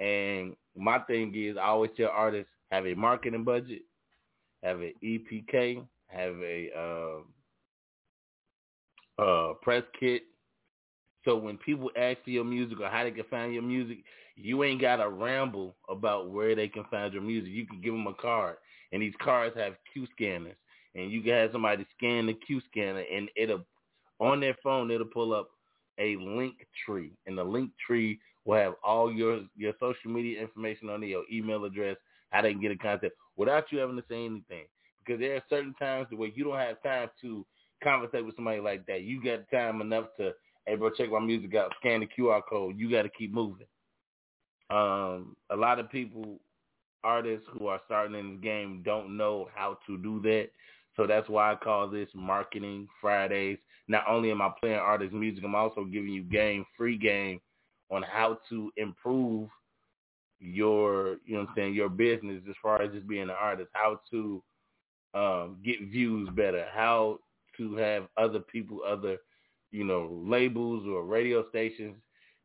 [0.00, 3.82] And my thing is, I always tell artists have a marketing budget,
[4.62, 6.70] have an EPK, have a
[9.18, 10.22] uh, uh, press kit.
[11.24, 13.98] So when people ask for your music or how they can find your music,
[14.36, 17.50] you ain't got to ramble about where they can find your music.
[17.52, 18.56] You can give them a card,
[18.92, 20.56] and these cards have Q scanners,
[20.94, 23.64] and you can have somebody scan the Q scanner, and it'll
[24.18, 25.50] on their phone it'll pull up
[25.98, 26.54] a link
[26.86, 31.08] tree, and the link tree will have all your your social media information on it,
[31.08, 31.96] your email address,
[32.30, 34.64] how they can get in contact without you having to say anything.
[35.04, 37.44] Because there are certain times where you don't have time to
[37.82, 39.02] conversate with somebody like that.
[39.02, 40.32] You got time enough to,
[40.66, 42.78] hey bro, check my music out, scan the QR code.
[42.78, 43.66] You got to keep moving.
[44.70, 46.38] Um, a lot of people,
[47.02, 50.50] artists who are starting in this game, don't know how to do that.
[50.96, 53.58] So that's why I call this Marketing Fridays.
[53.88, 57.40] Not only am I playing artist music, I'm also giving you game, free game
[57.90, 59.48] on how to improve
[60.40, 63.68] your, you know what I'm saying, your business as far as just being an artist,
[63.72, 64.42] how to
[65.14, 67.18] um, get views better, how
[67.56, 69.18] to have other people, other,
[69.70, 71.94] you know, labels or radio stations,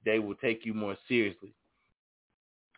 [0.03, 1.53] they will take you more seriously.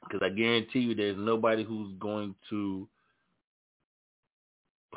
[0.04, 2.88] Because I guarantee you there's nobody who's going to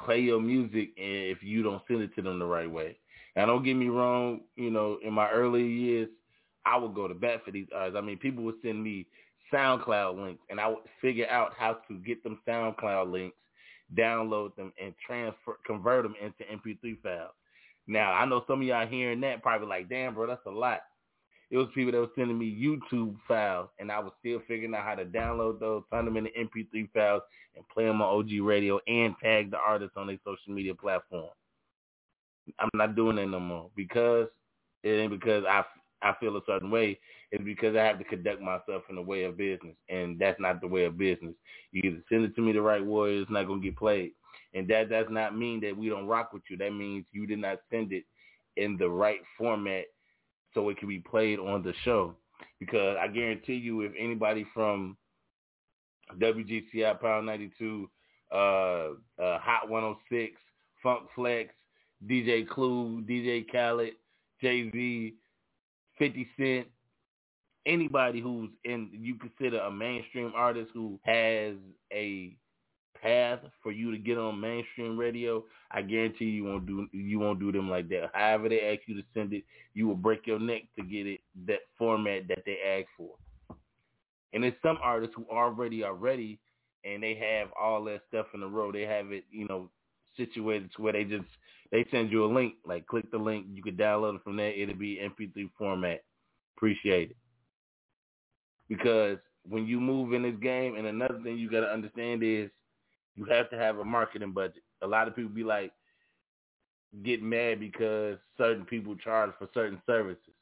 [0.05, 2.99] play your music if you don't send it to them the right way.
[3.37, 6.09] Now, don't get me wrong, you know, in my early years,
[6.67, 7.97] I would go to bat for these artists.
[7.97, 9.07] I mean, people would send me
[9.53, 13.37] SoundCloud links, and I would figure out how to get them SoundCloud links,
[13.97, 17.33] download them, and transfer, convert them into MP3 files.
[17.87, 20.81] Now, I know some of y'all hearing that probably like, damn, bro, that's a lot.
[21.51, 24.85] It was people that were sending me YouTube files, and I was still figuring out
[24.85, 27.23] how to download those, turn them into MP3 files,
[27.57, 31.31] and play them on OG Radio, and tag the artists on their social media platform.
[32.59, 34.29] I'm not doing that no more because
[34.83, 35.65] it ain't because I
[36.03, 36.99] I feel a certain way.
[37.33, 40.61] It's because I have to conduct myself in the way of business, and that's not
[40.61, 41.35] the way of business.
[41.71, 44.13] You either send it to me the right way, it's not gonna get played,
[44.53, 46.57] and that does not mean that we don't rock with you.
[46.57, 48.05] That means you did not send it
[48.57, 49.85] in the right format
[50.55, 52.15] so it can be played on the show.
[52.59, 54.97] Because I guarantee you, if anybody from
[56.19, 57.89] WGCI Power 92,
[58.33, 58.89] uh, uh,
[59.19, 60.41] Hot 106,
[60.83, 61.51] Funk Flex,
[62.09, 63.93] DJ Clue, DJ Khaled,
[64.41, 65.15] Jay Z,
[65.99, 66.67] 50 Cent,
[67.67, 71.55] anybody who's in, you consider a mainstream artist who has
[71.93, 72.37] a
[73.01, 77.41] path for you to get on mainstream radio, I guarantee you won't do you won't
[77.41, 78.11] do them like that.
[78.13, 79.45] However they ask you to send it,
[79.75, 83.15] you will break your neck to get it that format that they ask for.
[84.33, 86.39] And there's some artists who already are ready
[86.85, 88.73] and they have all that stuff in a row.
[88.73, 89.71] They have it, you know,
[90.17, 91.25] situated to where they just
[91.73, 94.53] they send you a link, like click the link, you can download it from there.
[94.53, 96.03] It'll be MP3 format.
[96.57, 97.17] Appreciate it.
[98.71, 102.49] Because when you move in this game, and another thing you got to understand is
[103.17, 104.63] you have to have a marketing budget.
[104.81, 105.73] A lot of people be like,
[107.03, 110.35] get mad because certain people charge for certain services.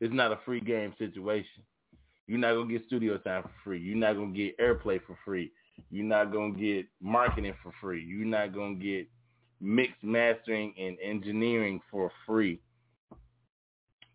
[0.00, 1.62] It's not a free game situation.
[2.26, 3.80] You're not gonna get studio time for free.
[3.80, 5.52] You're not gonna get airplay for free.
[5.90, 8.02] You're not gonna get marketing for free.
[8.02, 9.08] You're not gonna get
[9.60, 12.60] mixed mastering and engineering for free.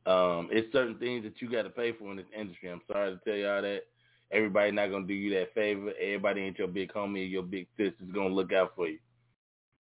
[0.08, 2.70] Um, it's certain things that you got to pay for in this industry.
[2.70, 3.82] I'm sorry to tell y'all that.
[4.30, 5.93] Everybody not gonna do you that favor.
[6.02, 9.00] Everybody ain't your big homie or your big sister's gonna look out for you.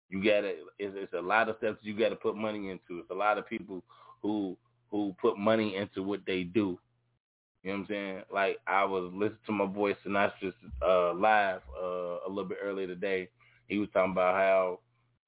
[0.09, 0.55] You gotta.
[0.77, 2.99] It's, it's a lot of steps you got to put money into.
[2.99, 3.81] It's a lot of people
[4.21, 4.57] who
[4.91, 6.77] who put money into what they do.
[7.63, 8.21] You know what I'm saying?
[8.31, 10.53] Like I was listening to my boy Sinatra
[10.85, 13.29] uh, live uh, a little bit earlier today.
[13.67, 14.79] He was talking about how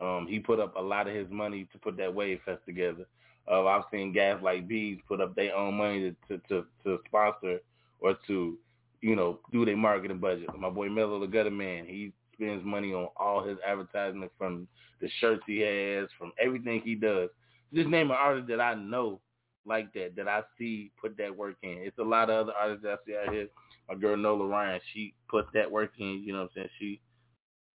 [0.05, 3.05] um, he put up a lot of his money to put that Wave Fest together.
[3.49, 7.59] I've seen guys like Bees put up their own money to, to, to sponsor
[7.99, 8.57] or to
[9.01, 10.49] you know, do their marketing budget.
[10.57, 14.67] My boy Melo the Gutter Man, he spends money on all his advertisement from
[15.01, 17.29] the shirts he has, from everything he does.
[17.73, 19.19] Just name an artist that I know
[19.65, 21.77] like that, that I see put that work in.
[21.79, 23.47] It's a lot of other artists that I see out here.
[23.89, 26.69] My girl Nola Ryan, she put that work in, you know what I'm saying?
[26.79, 26.99] She,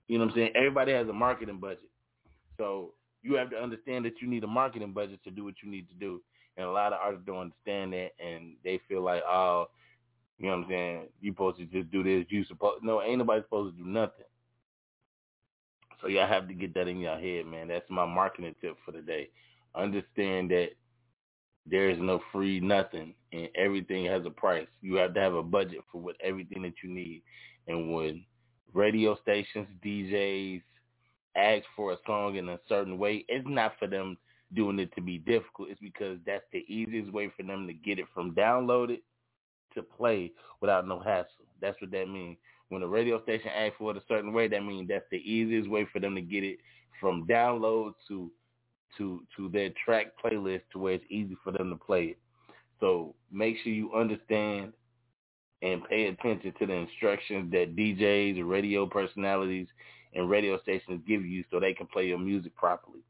[0.08, 0.52] you know what I'm saying?
[0.56, 1.90] Everybody has a marketing budget.
[2.58, 2.94] So
[3.24, 5.88] you have to understand that you need a marketing budget to do what you need
[5.90, 6.22] to do.
[6.58, 9.68] And a lot of artists don't understand that and they feel like, oh,
[10.38, 11.02] you know what I'm saying?
[11.22, 12.26] You supposed to just do this.
[12.30, 14.26] You supposed no, ain't nobody supposed to do nothing.
[16.02, 17.68] So y'all have to get that in your head, man.
[17.68, 19.30] That's my marketing tip for the day.
[19.76, 20.70] Understand that
[21.68, 24.68] there is no free nothing, and everything has a price.
[24.82, 27.22] You have to have a budget for what everything that you need.
[27.68, 28.26] And when
[28.74, 30.64] radio stations, DJs
[31.36, 34.18] ask for a song in a certain way, it's not for them
[34.54, 35.70] doing it to be difficult.
[35.70, 39.00] It's because that's the easiest way for them to get it from downloaded
[39.74, 41.46] to play without no hassle.
[41.62, 42.38] That's what that means.
[42.70, 45.70] When a radio station asks for it a certain way, that means that's the easiest
[45.70, 46.60] way for them to get it
[47.00, 48.32] from download to
[48.98, 52.20] to to their track playlist to where it's easy for them to play it.
[52.80, 54.74] So make sure you understand
[55.62, 59.68] and pay attention to the instructions that DJs radio personalities
[60.14, 63.02] and radio stations give you so they can play your music properly.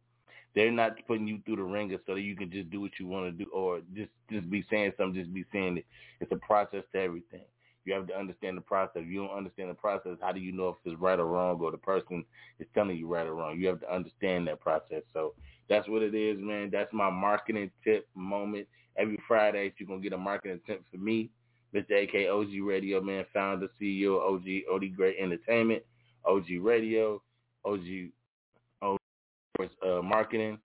[0.53, 3.07] They're not putting you through the ringer so that you can just do what you
[3.07, 5.85] want to do or just just be saying something, just be saying it.
[6.19, 7.45] It's a process to everything.
[7.85, 9.01] You have to understand the process.
[9.03, 11.59] If you don't understand the process, how do you know if it's right or wrong
[11.59, 12.25] or the person
[12.59, 13.59] is telling you right or wrong?
[13.59, 15.01] You have to understand that process.
[15.13, 15.33] So
[15.67, 16.69] that's what it is, man.
[16.71, 18.67] That's my marketing tip moment.
[18.97, 21.31] Every Friday, you're going to get a marketing tip for me,
[21.73, 22.03] Mr.
[22.03, 25.81] AK OG Radio, man, founder, CEO, OG, OD Great Entertainment,
[26.25, 27.21] OG Radio,
[27.65, 28.09] OG,
[28.81, 28.99] OG
[29.85, 30.57] uh, Marketing,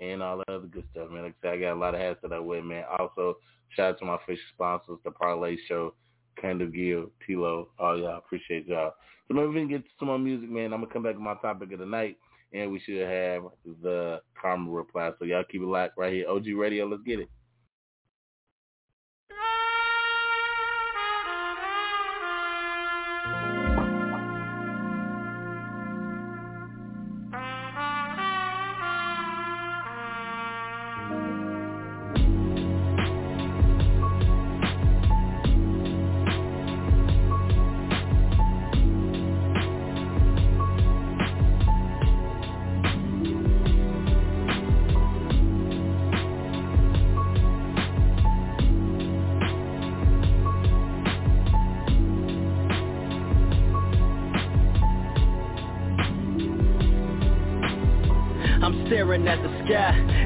[0.00, 1.22] and all that other good stuff, man.
[1.24, 2.84] Like I said, I got a lot of hats that I wear, man.
[2.98, 3.38] Also,
[3.70, 5.94] shout out to my official sponsors, The Parlay Show,
[6.40, 8.18] Kendall Gill, Tilo, all y'all.
[8.18, 8.94] Appreciate y'all.
[9.28, 10.72] So maybe we can get to some more music, man.
[10.72, 12.18] I'm going to come back with my topic of the night,
[12.52, 13.44] and we should have
[13.82, 15.10] the Caramel Reply.
[15.18, 16.28] So y'all keep it locked right here.
[16.28, 17.28] OG Radio, let's get it.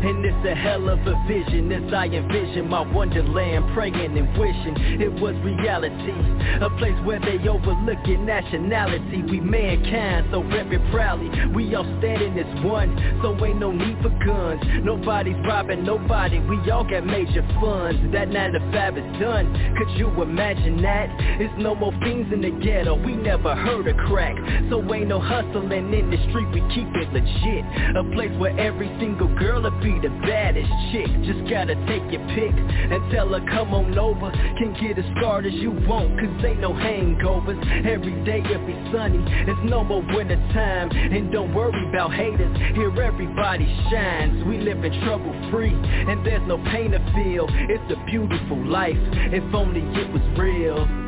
[0.09, 4.77] And it's a hell of a vision As I envision my wonderland Praying and wishing
[5.01, 6.17] it was reality.
[6.63, 9.23] A place where they overlook your nationality.
[9.23, 13.21] We mankind, so rep it proudly We all standing as one.
[13.23, 14.63] So ain't no need for guns.
[14.83, 16.41] Nobody's robbing nobody.
[16.41, 18.01] We all got major funds.
[18.13, 19.77] That 9 to 5 is done.
[19.79, 21.09] Could you imagine that?
[21.41, 22.95] It's no more fiends in the ghetto.
[22.95, 24.37] We never heard a crack.
[24.71, 26.49] So ain't no hustling in the street.
[26.53, 27.65] We keep it legit.
[27.97, 31.09] A place where every single girl will be the baddest chick.
[31.25, 34.31] Just gotta take your pick and tell her come on over.
[34.59, 37.59] Can get as scarred as you want cause ain't no hangovers.
[37.87, 40.91] Every day it'll be sunny, it's no more winter time.
[40.91, 44.45] And don't worry about haters, here everybody shines.
[44.45, 47.47] We live in trouble free and there's no pain to feel.
[47.51, 48.97] It's a beautiful life,
[49.33, 51.08] if only it was real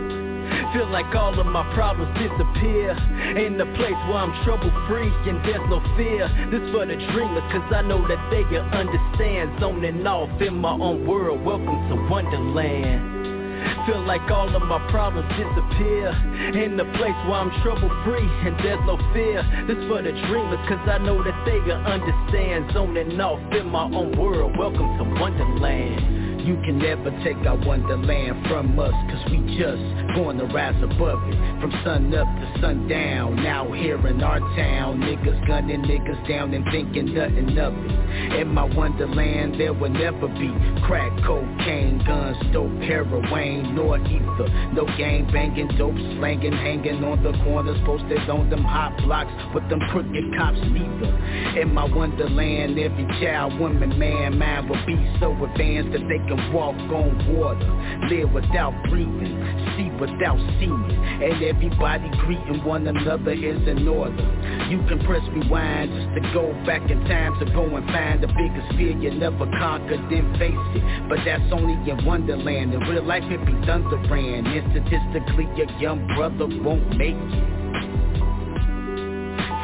[0.72, 2.94] Feel like all of my problems disappear.
[3.36, 6.26] In the place where I'm trouble free and there's no fear.
[6.50, 9.58] This for the dreamers cause I know that they can understand.
[9.60, 13.18] Zoning off in my own world, welcome to Wonderland.
[13.86, 16.10] Feel like all of my problems disappear.
[16.54, 19.42] In the place where I'm trouble free and there's no fear.
[19.66, 22.72] This for the dreamers cause I know that they can understand.
[22.72, 28.46] Zoning off in my own world, welcome to Wonderland you can never take our wonderland
[28.48, 29.82] from us Cause we just
[30.16, 31.36] gonna rise above it.
[31.60, 36.64] From sun up to sundown Now here in our town Niggas gunning niggas down and
[36.70, 38.40] thinking nothing of it.
[38.40, 40.50] In my wonderland there will never be
[40.86, 44.48] Crack, cocaine, guns, dope, heroin Nor ether.
[44.72, 49.68] No gang banging, dope slanging Hanging on the corners Posted on them hot blocks With
[49.68, 51.60] them crooked cops neither.
[51.60, 56.52] In my wonderland Every child, woman, man, man will be so advanced that they can
[56.52, 59.34] walk on water, live without breathing,
[59.76, 60.90] see without seeing,
[61.22, 64.14] and everybody greeting one another is in order.
[64.70, 68.28] You can press rewind just to go back in time to go and find the
[68.28, 71.08] biggest fear you never conquered, then face it.
[71.08, 72.74] But that's only in Wonderland.
[72.74, 77.60] In real life it be thunderbrand, and statistically your young brother won't make it.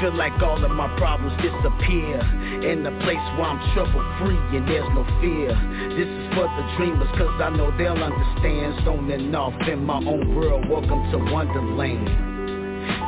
[0.01, 2.21] Feel like all of my problems disappear.
[2.61, 5.57] In a place where I'm trouble free and there's no fear.
[5.97, 8.85] This is for the dreamers cause I know they'll understand.
[8.85, 12.13] Zoning off in my own world, welcome to Wonderland.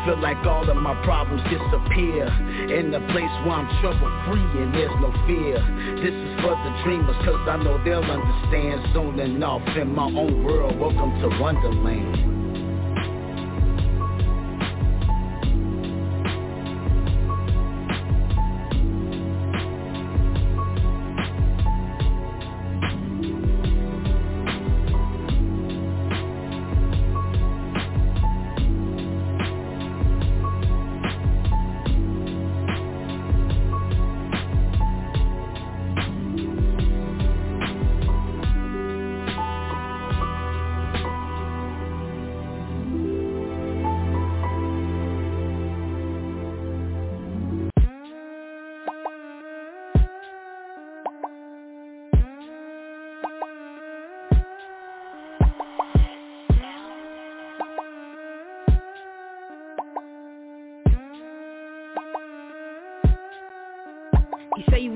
[0.07, 2.24] Feel like all of my problems disappear.
[2.72, 5.61] In a place where I'm trouble free and there's no fear.
[6.01, 8.95] This is for the dreamers cause I know they'll understand.
[8.95, 12.39] Zoning off in my own world, welcome to Wonderland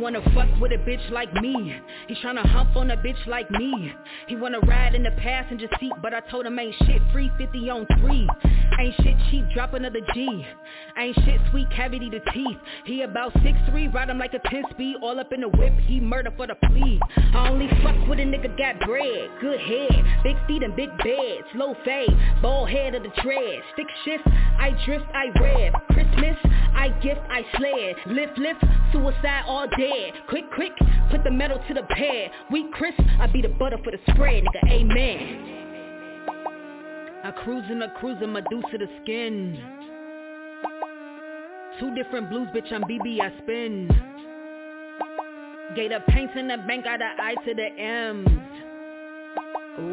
[0.02, 1.76] wanna fuck with a bitch like me.
[2.08, 3.92] He tryna hump on a bitch like me.
[4.26, 7.70] He wanna ride in the passenger seat, but I told him ain't shit free 50
[7.70, 8.28] on 3.
[8.80, 10.44] Ain't shit cheap, drop another G.
[10.98, 12.56] Ain't shit sweet, cavity to teeth.
[12.84, 16.00] He about 6'3", ride him like a 10 speed, all up in the whip, he
[16.00, 16.98] murder for the plea.
[17.34, 21.46] I only fuck with a nigga got bread, good head, big feet and big beds,
[21.54, 26.36] low fade, bald head of the dread, stick shift, I drift, I rev, Christmas,
[26.82, 28.60] I gift, I sled, lift, lift,
[28.92, 30.72] suicide all dead, quick, quick,
[31.12, 34.42] put the metal to the pad, we crisp, I be the butter for the spread,
[34.42, 35.60] nigga, amen.
[37.22, 39.62] I cruising, I cruising, Medusa the skin.
[41.78, 43.88] Two different blues, bitch, I'm BB, I spin.
[45.76, 48.28] Gator paints in the bank, got the I to the M's.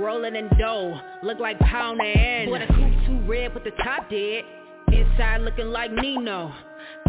[0.02, 4.10] Rolling in dough, look like pound and Boy, the coupe too red, but the top
[4.10, 4.44] dead.
[4.92, 6.52] Inside looking like Nino.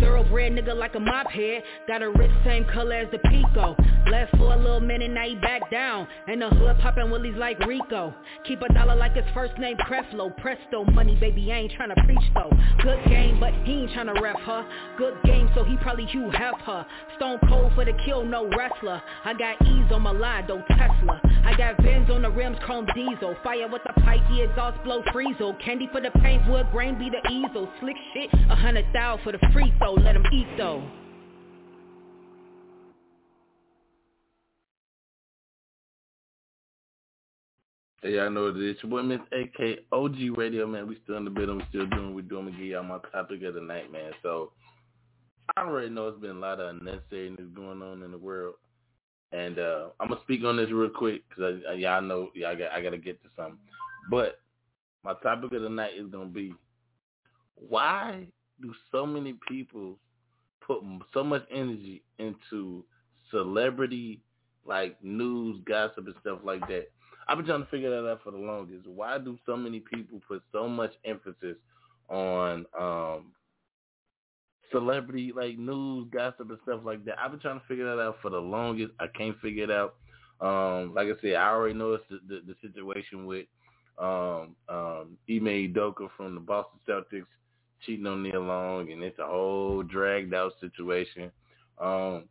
[0.01, 1.62] Thoroughbred nigga like a mop head.
[1.86, 3.76] Got a wrist same color as the Pico.
[4.11, 6.09] Left for a little minute, now he back down.
[6.26, 8.14] And the hood poppin' willies like Rico.
[8.46, 10.34] Keep a dollar like his first name Creflo.
[10.38, 12.51] Presto, money baby, I ain't tryna preach though.
[12.82, 14.66] Good game, but he ain't tryna rep her.
[14.96, 16.86] Good game, so he probably Hugh her.
[17.16, 19.03] Stone cold for the kill, no wrestler.
[19.24, 21.20] I got ease on my line, though Tesla.
[21.44, 23.36] I got Benz on the rims, chrome diesel.
[23.42, 25.61] Fire with the pipe, the exhaust blow freezel.
[25.62, 27.68] Candy for the paint, wood grain be the easel.
[27.80, 29.89] Slick shit, a hundred thou for the free throw.
[29.95, 30.82] Let him eat though.
[38.03, 38.76] Hey, y'all know what it is.
[38.82, 40.88] Your boy Miss AK OG Radio, man.
[40.88, 41.59] We still in the building.
[41.59, 42.47] We still doing what we're doing.
[42.47, 44.12] We give y'all my topic of the night, man.
[44.22, 44.53] So
[45.57, 48.55] I already know it's been a lot of unnecessariness going on in the world,
[49.32, 52.80] and uh, I'm gonna speak on this real quick because y'all know y'all got I
[52.80, 53.59] gotta get to something.
[54.11, 54.41] But
[55.05, 56.55] my topic of the night is gonna be
[57.55, 58.26] why
[58.61, 59.99] do so many people
[60.67, 60.81] put
[61.13, 62.85] so much energy into
[63.31, 64.23] celebrity
[64.67, 66.91] like news, gossip, and stuff like that?
[67.29, 68.87] I've been trying to figure that out for the longest.
[68.87, 71.57] Why do so many people put so much emphasis
[72.09, 73.33] on um
[74.73, 77.19] celebrity like news, gossip, and stuff like that?
[77.19, 78.93] I've been trying to figure that out for the longest.
[79.01, 79.95] I can't figure it out.
[80.41, 83.47] Um, like I said, I already noticed the, the, the situation with
[83.99, 87.27] um, um, Ime Udoka from the Boston Celtics
[87.85, 91.31] cheating on Nia Long, and it's a whole dragged out situation.
[91.78, 92.24] Um,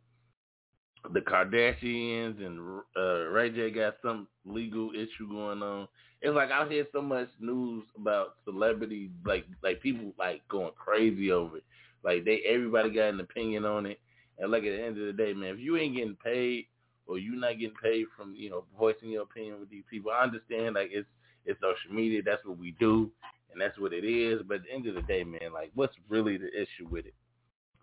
[1.12, 5.88] the Kardashians and uh, Ray J got some legal issue going on.
[6.22, 11.32] It's like I hear so much news about celebrities, like like people like going crazy
[11.32, 11.64] over it.
[12.04, 13.98] Like they everybody got an opinion on it.
[14.38, 16.66] And like at the end of the day, man, if you ain't getting paid
[17.06, 20.22] or you not getting paid from you know voicing your opinion with these people, I
[20.22, 21.08] understand like it's
[21.46, 22.20] it's social media.
[22.24, 23.10] That's what we do,
[23.52, 24.42] and that's what it is.
[24.46, 27.14] But at the end of the day, man, like what's really the issue with it?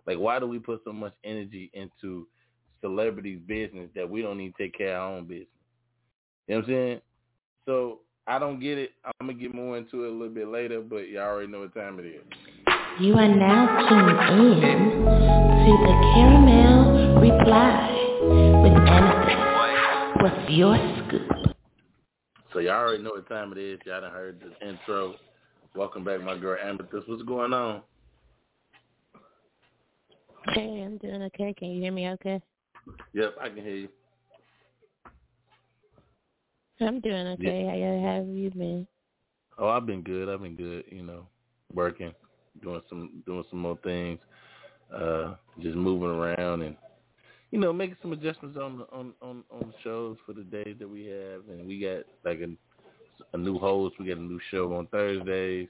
[0.06, 2.28] Like why do we put so much energy into
[2.82, 5.48] celebrities' business that we don't even take care of our own business.
[6.48, 7.02] You know what I'm saying?
[7.66, 8.92] So I don't get it.
[9.06, 11.74] I'm gonna get more into it a little bit later, but y'all already know what
[11.74, 12.22] time it is.
[13.00, 17.94] You are now tuned in to the Caramel Reply
[18.64, 20.24] with Amethyst.
[20.24, 21.56] What's your scoop?
[22.54, 23.80] So y'all already know what time it is.
[23.86, 25.16] Y'all done heard the intro.
[25.78, 27.08] Welcome back, my girl Amethyst.
[27.08, 27.84] What's going on?
[30.56, 31.54] Hey, I'm doing okay.
[31.56, 32.42] Can you hear me okay?
[33.14, 33.90] Yep, I can hear you.
[36.82, 37.64] I'm doing okay.
[37.64, 38.02] Yeah.
[38.02, 38.88] How have you been?
[39.60, 40.30] Oh, I've been good.
[40.30, 40.86] I've been good.
[40.90, 41.28] You know,
[41.72, 42.12] working,
[42.64, 44.18] doing some doing some more things,
[44.92, 46.76] uh, just moving around and
[47.52, 50.78] you know making some adjustments on the on on on the shows for the days
[50.80, 51.42] that we have.
[51.48, 52.48] And we got like a
[53.34, 53.96] a new host.
[54.00, 55.70] We got a new show on Thursdays.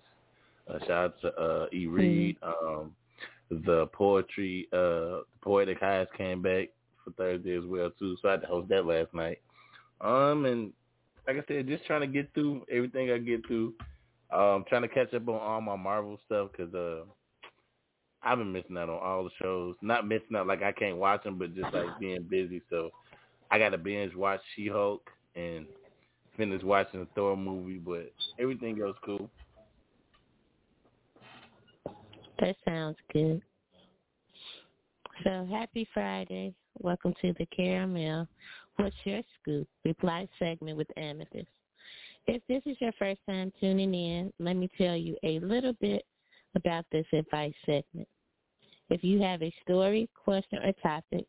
[0.69, 1.87] Uh, shout out to uh, E.
[1.87, 2.37] Reed.
[2.41, 2.67] Mm-hmm.
[2.67, 2.91] Um,
[3.49, 6.69] the poetry, uh, the poetic highs came back
[7.03, 8.17] for Thursday as well too.
[8.21, 9.39] So I had to host that last night.
[10.01, 10.73] Um, and
[11.27, 13.73] like I said, just trying to get through everything I get through.
[14.31, 17.03] Um, trying to catch up on all my Marvel stuff because uh,
[18.21, 19.75] I've been missing out on all the shows.
[19.81, 22.61] Not missing out like I can't watch them, but just like being busy.
[22.69, 22.89] So
[23.49, 25.65] I got to binge watch She Hulk and
[26.37, 29.29] finish watching the Thor movie, but everything else cool.
[32.39, 33.41] That sounds good.
[35.23, 36.53] So happy Friday.
[36.79, 38.27] Welcome to the Caramel.
[38.75, 39.67] What's your scoop?
[39.83, 41.47] Reply segment with Amethyst.
[42.27, 46.05] If this is your first time tuning in, let me tell you a little bit
[46.55, 48.07] about this advice segment.
[48.89, 51.25] If you have a story, question, or topic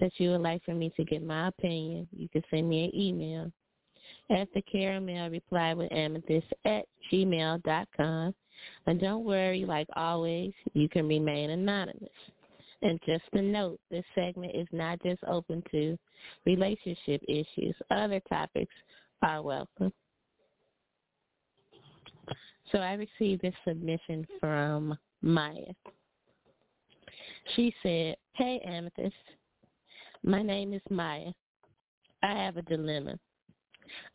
[0.00, 3.00] that you would like for me to get my opinion, you can send me an
[3.00, 3.52] email
[4.30, 8.34] at the caramel reply with amethyst at gmail.com.
[8.86, 12.08] And don't worry, like always, you can remain anonymous.
[12.82, 15.96] And just a note, this segment is not just open to
[16.44, 17.74] relationship issues.
[17.90, 18.74] Other topics
[19.22, 19.92] are welcome.
[22.72, 25.72] So I received this submission from Maya.
[27.54, 29.14] She said, Hey Amethyst,
[30.24, 31.32] my name is Maya.
[32.22, 33.18] I have a dilemma.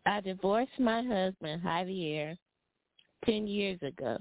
[0.05, 2.37] I divorced my husband, Javier,
[3.25, 4.17] 10 years ago.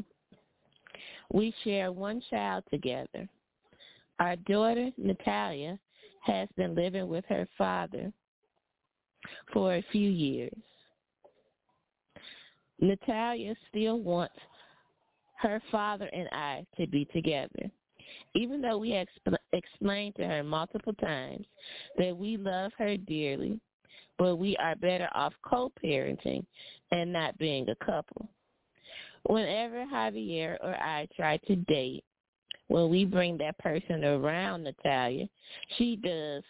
[1.33, 3.29] We share one child together.
[4.19, 5.79] Our daughter, Natalia,
[6.23, 8.13] has been living with her father
[9.53, 10.57] for a few years.
[12.81, 14.35] Natalia still wants
[15.39, 17.71] her father and I to be together.
[18.35, 21.47] Even though we have expl- explained to her multiple times
[21.99, 23.61] that we love her dearly,
[24.19, 26.45] but we are better off co-parenting
[26.91, 28.29] and not being a couple.
[29.29, 32.05] Whenever Javier or I try to date,
[32.69, 35.29] when we bring that person around Natalia,
[35.77, 36.43] she does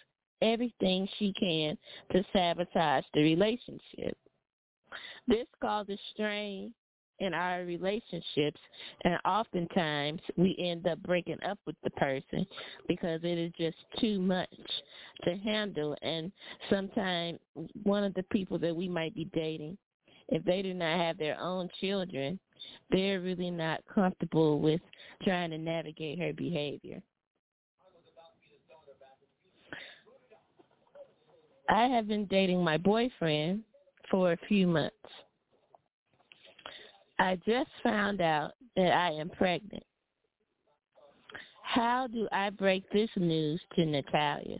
[0.42, 1.76] everything she can
[2.12, 4.16] to sabotage the relationship.
[5.26, 6.72] This causes strain
[7.18, 8.60] in our relationships
[9.04, 12.46] and oftentimes we end up breaking up with the person
[12.88, 14.48] because it is just too much
[15.24, 15.96] to handle.
[16.02, 16.30] And
[16.68, 17.38] sometimes
[17.82, 19.78] one of the people that we might be dating
[20.28, 22.38] if they do not have their own children
[22.90, 24.80] they're really not comfortable with
[25.22, 27.02] trying to navigate her behavior.
[31.68, 33.64] I have been dating my boyfriend
[34.10, 34.94] for a few months
[37.18, 39.82] I just found out that I am pregnant.
[41.62, 44.58] How do I break this news to Natalia?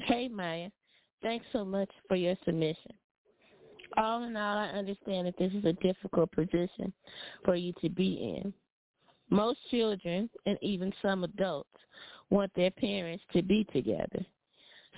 [0.00, 0.70] Hey, Maya.
[1.22, 2.92] Thanks so much for your submission.
[3.96, 6.92] All in all, I understand that this is a difficult position
[7.44, 8.52] for you to be in.
[9.30, 11.68] Most children, and even some adults,
[12.30, 14.24] want their parents to be together.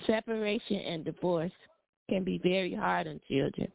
[0.05, 1.51] Separation and divorce
[2.09, 3.71] can be very hard on children.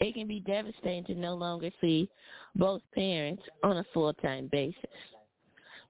[0.00, 2.08] It can be devastating to no longer see
[2.56, 4.76] both parents on a full-time basis.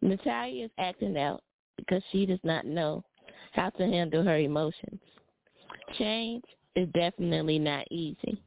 [0.03, 1.43] Natalia is acting out
[1.77, 3.03] because she does not know
[3.53, 5.01] how to handle her emotions.
[5.99, 6.45] Change
[6.77, 8.41] is definitely not easy.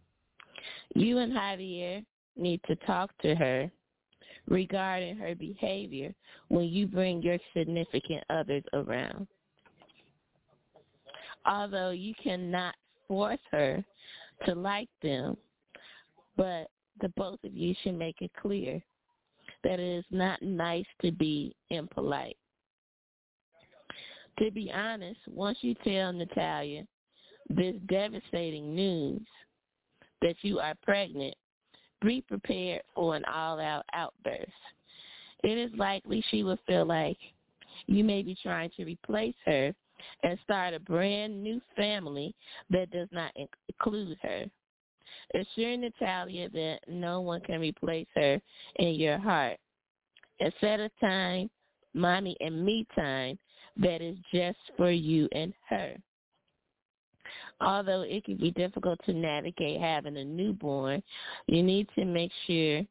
[0.96, 2.06] You and Javier
[2.36, 3.72] need to talk to her
[4.48, 6.14] regarding her behavior
[6.50, 9.28] when you bring your significant others around.
[11.46, 12.76] Although you cannot
[13.08, 13.84] force her
[14.46, 15.38] to like them,
[16.38, 16.70] but
[17.02, 18.82] the both of you should make it clear
[19.64, 22.38] that it is not nice to be impolite.
[24.40, 26.86] To be honest, once you tell Natalia
[27.50, 29.22] this devastating news
[30.22, 31.36] that you are pregnant,
[32.02, 34.52] be prepared for an all-out outburst.
[35.44, 37.18] It is likely she will feel like
[37.88, 39.74] you may be trying to replace her
[40.24, 42.36] and start a brand new family
[42.70, 44.46] that does not include her.
[45.34, 48.42] Assure Natalia that no one can replace her
[48.78, 49.58] in your heart.
[50.40, 51.50] And set a time,
[51.94, 53.38] mommy and me time,
[53.78, 55.96] that is just for you and her.
[57.60, 61.02] Although it can be difficult to navigate having a newborn,
[61.48, 62.84] you need to make sure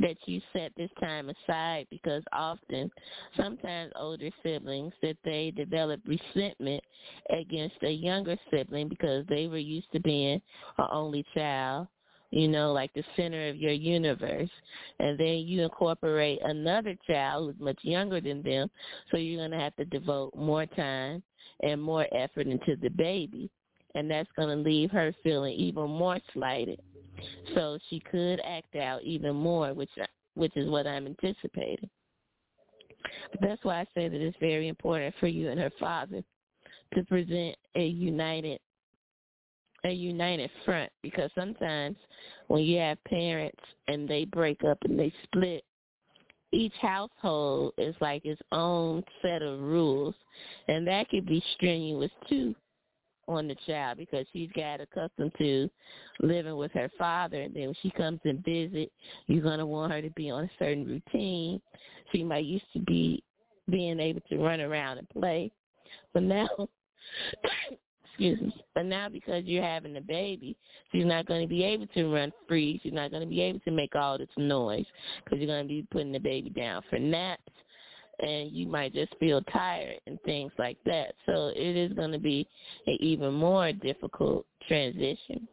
[0.00, 2.90] that you set this time aside because often,
[3.36, 6.82] sometimes older siblings, that they develop resentment
[7.30, 10.40] against a younger sibling because they were used to being
[10.78, 11.86] an only child,
[12.30, 14.50] you know, like the center of your universe.
[14.98, 18.70] And then you incorporate another child who's much younger than them,
[19.10, 21.22] so you're going to have to devote more time
[21.62, 23.50] and more effort into the baby.
[23.94, 26.80] And that's going to leave her feeling even more slighted
[27.54, 29.90] so she could act out even more, which
[30.34, 31.90] which is what I'm anticipating.
[33.32, 36.22] But that's why I say that it's very important for you and her father
[36.94, 38.60] to present a united
[39.84, 40.90] a united front.
[41.02, 41.96] Because sometimes
[42.48, 45.64] when you have parents and they break up and they split
[46.52, 50.14] each household is like its own set of rules.
[50.68, 52.54] And that could be strenuous too
[53.30, 55.68] on the child because she's got accustomed to
[56.20, 57.42] living with her father.
[57.42, 58.92] And then when she comes and visit
[59.26, 61.60] you're going to want her to be on a certain routine.
[62.12, 63.22] She might used to be
[63.70, 65.50] being able to run around and play.
[66.12, 66.48] But now
[68.04, 70.56] excuse me but now because you're having a baby
[70.92, 72.78] she's not going to be able to run free.
[72.82, 74.84] She's not going to be able to make all this noise
[75.24, 77.52] because you're going to be putting the baby down for naps
[78.22, 81.14] and you might just feel tired and things like that.
[81.26, 82.48] So it is going to be
[82.86, 85.48] an even more difficult transition.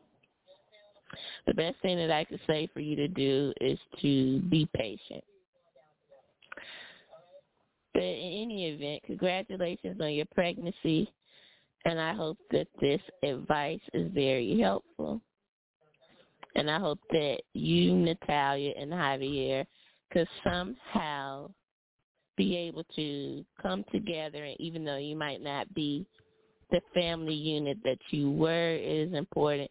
[1.45, 5.23] The best thing that I could say for you to do is to be patient.
[7.93, 11.11] But in any event, congratulations on your pregnancy,
[11.85, 15.21] and I hope that this advice is very helpful.
[16.55, 19.65] And I hope that you, Natalia, and Javier
[20.11, 21.49] could somehow
[22.37, 26.05] be able to come together, and even though you might not be
[26.71, 29.69] the family unit that you were, it is important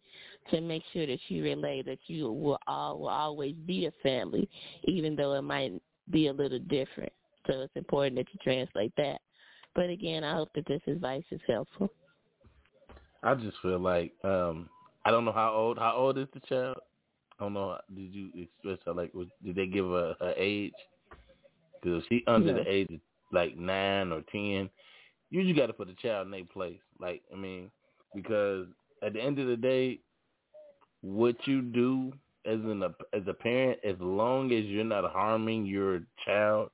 [0.51, 4.49] to make sure that you relay that you will all will always be a family,
[4.85, 5.73] even though it might
[6.11, 7.13] be a little different.
[7.47, 9.21] So it's important that you translate that.
[9.75, 11.91] But again, I hope that this advice is helpful.
[13.23, 14.69] I just feel like um
[15.05, 16.77] I don't know how old how old is the child.
[17.39, 17.79] I don't know.
[17.95, 19.13] Did you express her like?
[19.13, 20.73] Was, did they give her her age?
[21.83, 22.63] Because she under No.
[22.63, 23.01] the age of
[23.33, 24.71] like nine or ten,
[25.31, 26.81] you just got to put the child in their place.
[26.99, 27.71] Like I mean,
[28.15, 28.67] because
[29.03, 30.01] at the end of the day,
[31.03, 32.13] what you do
[32.45, 36.71] as an as a parent, as long as you're not harming your child,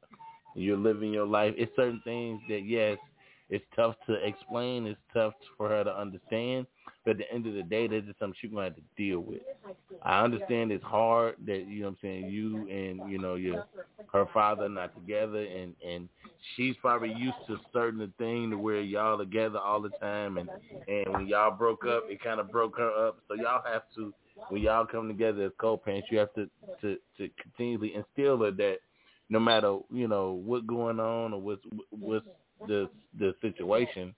[0.55, 1.55] you're living your life.
[1.57, 2.99] It's certain things that yes,
[3.53, 4.87] it's tough to explain.
[4.87, 6.67] It's tough for her to understand.
[7.05, 9.21] But at the end of the day, that's just something she's gonna have to deal
[9.21, 9.43] with.
[10.03, 13.67] I understand it's hard that you know what I'm saying you and you know your
[14.11, 16.09] her father not together and and
[16.57, 20.49] she's probably used to certain thing to where y'all together all the time and
[20.89, 24.15] and when y'all broke up it kind of broke her up so y'all have to
[24.49, 26.49] when y'all come together as co-parents you have to
[26.81, 28.79] to to continually instill her that
[29.29, 32.27] no matter you know what's going on or what's what's
[32.67, 32.89] the
[33.19, 34.15] the situation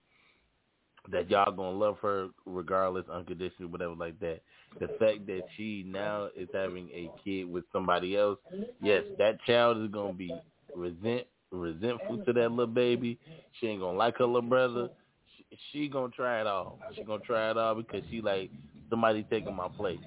[1.10, 4.40] that y'all gonna love her regardless, unconditionally, whatever like that.
[4.80, 8.38] The fact that she now is having a kid with somebody else,
[8.82, 10.40] yes, that child is gonna be
[10.74, 13.18] resent resentful to that little baby.
[13.60, 14.88] She ain't gonna like her little brother.
[15.36, 16.78] She, she gonna try it all.
[16.96, 18.50] She gonna try it all because she like
[18.90, 19.98] somebody taking my place.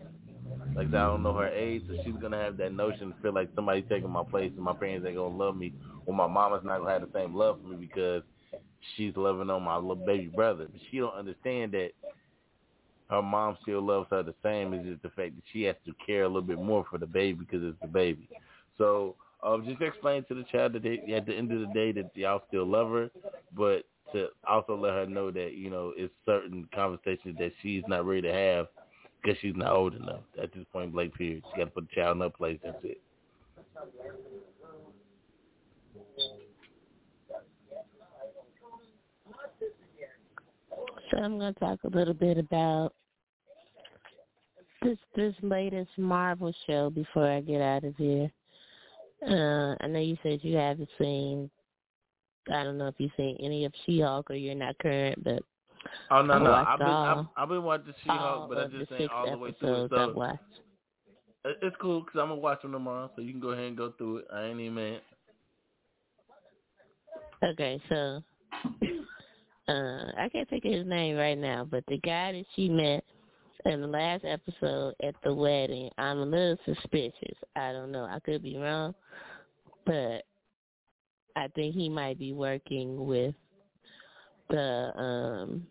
[0.75, 3.49] Like I don't know her age, so she's gonna have that notion to feel like
[3.55, 5.73] somebody taking my place and my parents ain't gonna love me,
[6.05, 8.23] or my mama's not gonna have the same love for me because
[8.95, 10.67] she's loving on my little baby brother.
[10.71, 11.91] But she don't understand that
[13.09, 14.73] her mom still loves her the same.
[14.73, 17.07] It's just the fact that she has to care a little bit more for the
[17.07, 18.29] baby because it's the baby.
[18.77, 21.91] So um, just explain to the child that they, at the end of the day
[21.93, 23.09] that y'all still love her,
[23.55, 23.83] but
[24.13, 28.21] to also let her know that you know it's certain conversations that she's not ready
[28.21, 28.67] to have
[29.21, 30.21] because she's not old enough.
[30.41, 32.59] At this point blank period, she got to put the child in her place.
[32.63, 33.01] That's it.
[41.11, 42.93] So I'm going to talk a little bit about
[44.83, 48.31] this this latest Marvel show before I get out of here.
[49.25, 51.49] Uh, I know you said you haven't seen.
[52.51, 55.43] I don't know if you've seen any of She-Hulk or you're not current, but
[56.11, 59.11] Oh no I no, I've been I've, I've been watching She-Hulk, but I just ain't
[59.11, 59.89] all the way through it.
[59.89, 60.41] So I've watched.
[61.45, 63.77] it- it's cool because I'm gonna watch them tomorrow, so you can go ahead and
[63.77, 64.27] go through it.
[64.33, 65.01] I ain't even mad.
[67.43, 68.23] Okay, so
[69.67, 73.03] uh I can't think of his name right now, but the guy that she met
[73.65, 77.37] in the last episode at the wedding, I'm a little suspicious.
[77.55, 78.05] I don't know.
[78.05, 78.95] I could be wrong,
[79.85, 80.23] but
[81.35, 83.35] I think he might be working with
[84.49, 85.67] the um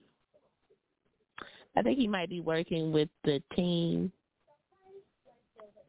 [1.76, 4.12] I think he might be working with the team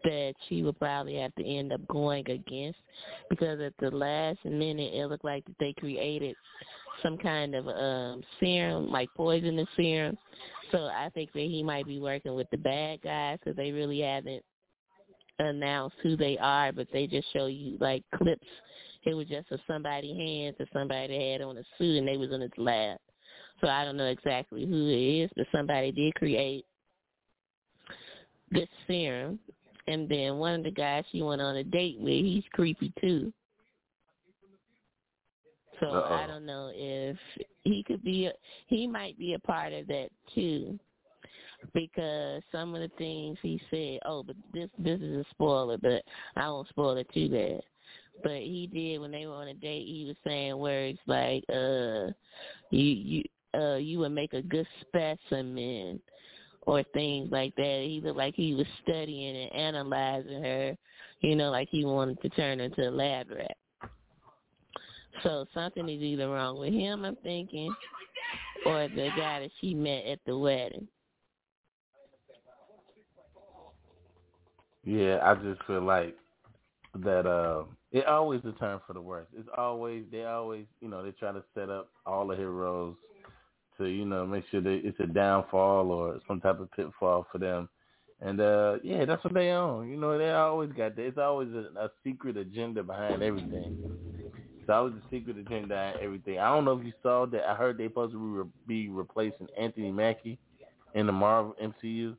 [0.03, 2.79] that she would probably have to end up going against
[3.29, 6.35] because at the last minute it looked like that they created
[7.03, 10.17] some kind of um serum, like poisonous serum.
[10.71, 14.01] So I think that he might be working with the bad guys because they really
[14.01, 14.43] haven't
[15.39, 18.47] announced who they are, but they just show you like clips.
[19.05, 22.17] It was just of somebody hands or somebody that had on a suit and they
[22.17, 22.97] was in his lab.
[23.61, 26.65] So I don't know exactly who it is, but somebody did create
[28.51, 29.39] this serum.
[29.87, 33.31] And then one of the guys she went on a date with, he's creepy too.
[35.79, 36.13] So Uh-oh.
[36.13, 37.17] I don't know if
[37.63, 38.25] he could be.
[38.25, 38.33] A,
[38.67, 40.77] he might be a part of that too,
[41.73, 43.99] because some of the things he said.
[44.05, 46.03] Oh, but this this is a spoiler, but
[46.35, 47.61] I won't spoil it too bad.
[48.23, 49.85] But he did when they were on a date.
[49.85, 52.07] He was saying words like, "Uh,
[52.71, 53.23] you you
[53.55, 56.01] uh you would make a good specimen."
[56.63, 57.83] Or things like that.
[57.85, 60.77] He looked like he was studying and analyzing her,
[61.21, 63.55] you know, like he wanted to turn her into a lab rat.
[65.23, 67.73] So something is either wrong with him, I'm thinking,
[68.65, 70.87] or the guy that she met at the wedding.
[74.83, 76.15] Yeah, I just feel like
[76.95, 79.27] that uh it always a turn for the worse.
[79.37, 82.95] It's always they always you know, they try to set up all the heroes
[83.77, 87.37] to, you know, make sure that it's a downfall or some type of pitfall for
[87.37, 87.69] them.
[88.21, 89.89] And uh yeah, that's what they own.
[89.89, 91.01] You know, they always got that.
[91.05, 93.71] It's always a, a secret agenda behind everything.
[94.67, 96.39] That was the secret agenda and everything.
[96.39, 97.49] I don't know if you saw that.
[97.49, 100.39] I heard they supposed to be replacing Anthony Mackie
[100.93, 102.15] in the Marvel MCU.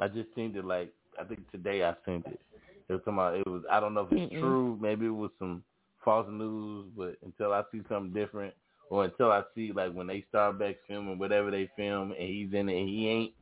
[0.00, 2.40] I just seen it like I think today I seen it.
[2.88, 4.38] It was about it was I don't know if it's Mm-mm.
[4.38, 4.78] true.
[4.80, 5.62] Maybe it was some
[6.04, 8.54] false news, but until I see something different,
[8.92, 12.52] or until I see like when they start back filming whatever they film and he's
[12.52, 13.32] in it and he ain't,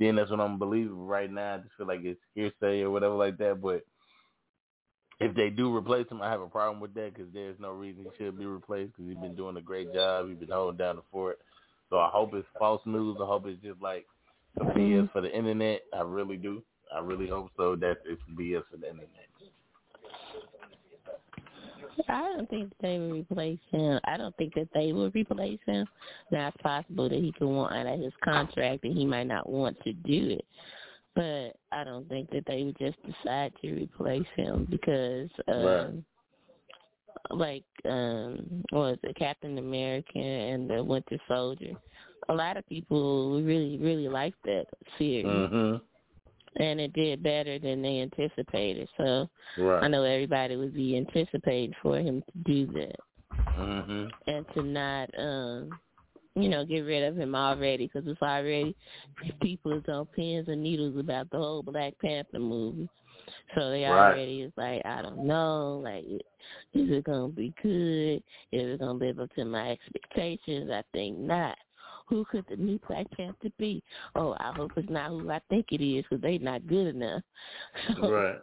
[0.00, 1.06] then that's what I'm believing.
[1.06, 3.62] Right now, I just feel like it's hearsay or whatever like that.
[3.62, 3.82] But
[5.20, 8.02] if they do replace him, I have a problem with that because there's no reason
[8.02, 10.28] he should be replaced because he's been doing a great job.
[10.28, 11.38] He's been holding down the fort.
[11.88, 13.16] So I hope it's false news.
[13.22, 14.06] I hope it's just like
[14.58, 15.06] some BS mm-hmm.
[15.12, 15.82] for the internet.
[15.96, 16.64] I really do.
[16.92, 17.76] I really hope so.
[17.76, 19.28] That it's BS for the internet.
[22.08, 24.00] I don't think they will replace him.
[24.04, 25.86] I don't think that they will replace him.
[26.30, 29.48] Now it's possible that he could want out of his contract and he might not
[29.48, 30.44] want to do it.
[31.14, 36.04] But I don't think that they would just decide to replace him because um
[37.30, 41.72] like um was it, Captain America and the Winter Soldier.
[42.28, 44.66] A lot of people really, really liked that
[44.98, 45.24] series.
[45.26, 45.80] Mhm.
[46.58, 48.88] And it did better than they anticipated.
[48.96, 49.28] So
[49.58, 49.84] Right.
[49.84, 52.96] I know everybody would be anticipating for him to do that
[53.58, 54.12] Mhm.
[54.26, 55.78] and to not, um,
[56.34, 58.76] you know, get rid of him already because it's already
[59.42, 62.88] people is on pins and needles about the whole Black Panther movie.
[63.54, 64.10] So they Right.
[64.10, 68.22] already is like, I don't know, like, is it gonna be good?
[68.52, 70.70] Is it gonna live up to my expectations?
[70.70, 71.56] I think not.
[72.08, 73.82] Who could the new Black Panther be?
[74.14, 77.22] Oh, I hope it's not who I think it is because they not good enough.
[78.00, 78.38] So, Right.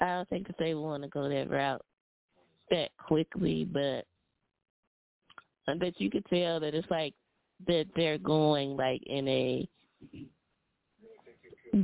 [0.00, 1.84] I don't think that they want to go that route
[2.70, 4.04] that quickly, but
[5.78, 7.14] but you could tell that it's like
[7.66, 9.68] that they're going like in a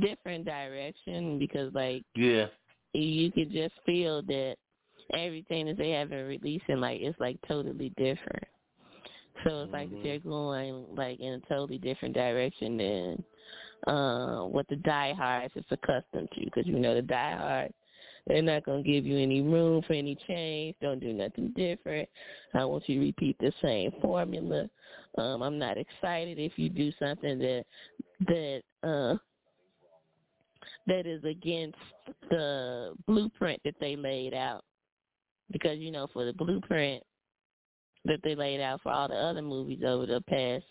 [0.01, 2.47] different direction because like Yeah.
[2.93, 4.55] you could just feel that
[5.13, 8.43] everything that they have been releasing like it's like totally different.
[9.43, 13.23] So it's like they're going like in a totally different direction than
[13.93, 16.45] uh, what the diehards is accustomed to.
[16.45, 17.73] Because you know the diehards,
[18.27, 20.75] they're not gonna give you any room for any change.
[20.81, 22.07] Don't do nothing different.
[22.53, 24.69] I want you to repeat the same formula.
[25.17, 27.65] Um, I'm not excited if you do something that
[28.27, 29.15] that uh,
[30.87, 31.77] that is against
[32.29, 34.63] the blueprint that they laid out.
[35.51, 37.03] Because you know, for the blueprint
[38.05, 40.65] that they laid out for all the other movies over the past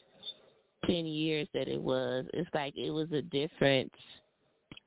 [0.86, 3.90] ten years that it was, it's like it was a difference.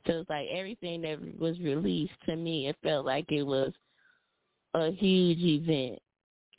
[0.08, 3.72] So it's like everything that was released to me, it felt like it was
[4.74, 6.00] a huge event.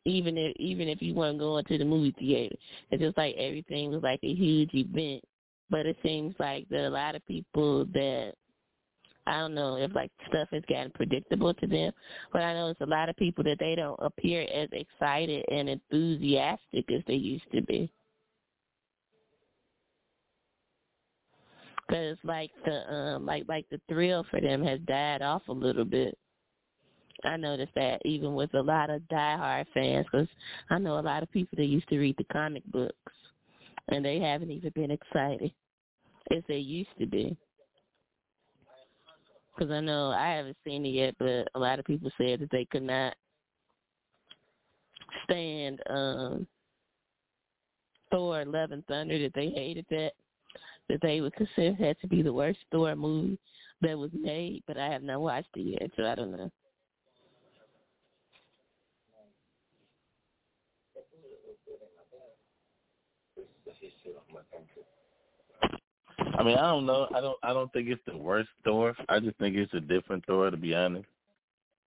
[0.07, 2.55] Even if even if you weren't going to the movie theater,
[2.91, 5.23] it's just like everything was like a huge event.
[5.71, 8.35] But it seems like that a lot of people that
[9.27, 11.93] I don't know if like stuff has gotten predictable to them,
[12.33, 15.69] but I know it's a lot of people that they don't appear as excited and
[15.69, 17.91] enthusiastic as they used to be.
[21.87, 25.85] Because like the um like like the thrill for them has died off a little
[25.85, 26.19] bit.
[27.25, 30.29] I noticed that even with a lot of diehard fans, because
[30.71, 33.13] I know a lot of people that used to read the comic books,
[33.89, 35.53] and they haven't even been excited
[36.31, 37.37] as they used to be.
[39.55, 42.51] Because I know I haven't seen it yet, but a lot of people said that
[42.51, 43.15] they could not
[45.25, 46.47] stand um
[48.11, 49.19] Thor: Love and Thunder.
[49.19, 50.13] That they hated that.
[50.89, 53.39] That they would consider that to be the worst Thor movie
[53.81, 54.63] that was made.
[54.67, 56.51] But I have not watched it yet, so I don't know.
[66.37, 67.09] I mean, I don't know.
[67.15, 67.39] I don't.
[67.43, 68.95] I don't think it's the worst Thor.
[69.09, 71.07] I just think it's a different Thor, to be honest.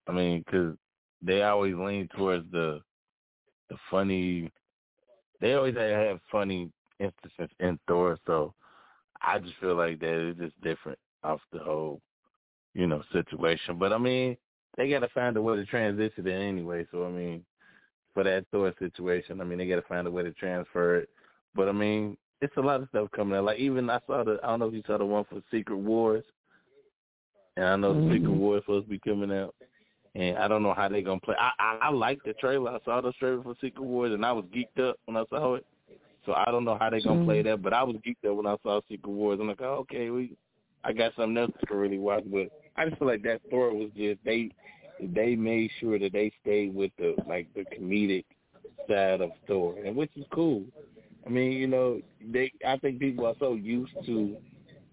[0.06, 0.74] I mean, 'cause
[1.20, 2.82] they always lean towards the
[3.68, 4.50] the funny.
[5.40, 8.54] They always have funny instances in Thor, so
[9.20, 12.00] I just feel like that it's just different off the whole,
[12.74, 13.78] you know, situation.
[13.78, 14.36] But I mean,
[14.76, 16.86] they got to find a way to transition it anyway.
[16.90, 17.44] So I mean,
[18.14, 21.10] for that Thor situation, I mean, they got to find a way to transfer it.
[21.54, 23.44] But I mean, it's a lot of stuff coming out.
[23.44, 25.76] Like even I saw the I don't know if you saw the one for Secret
[25.76, 26.24] Wars,
[27.56, 28.30] and I know the Secret.
[28.32, 29.54] Wars supposed to be coming out,
[30.14, 31.36] and I don't know how they're gonna play.
[31.38, 32.70] I I, I like the trailer.
[32.70, 35.54] I saw the trailer for Secret Wars, and I was geeked up when I saw
[35.54, 35.66] it.
[36.26, 37.44] So I don't know how they're gonna play Mhm.
[37.44, 39.38] that, but I was geeked up when I saw Secret Wars.
[39.40, 40.36] I'm like, oh, okay, we
[40.84, 42.24] I got something else to really watch.
[42.30, 44.50] But I just feel like that Thor was just they
[45.00, 48.24] they made sure that they stayed with the like the comedic
[48.88, 50.64] side of Thor, and which is cool.
[51.28, 52.00] I mean, you know,
[52.32, 54.36] they I think people are so used to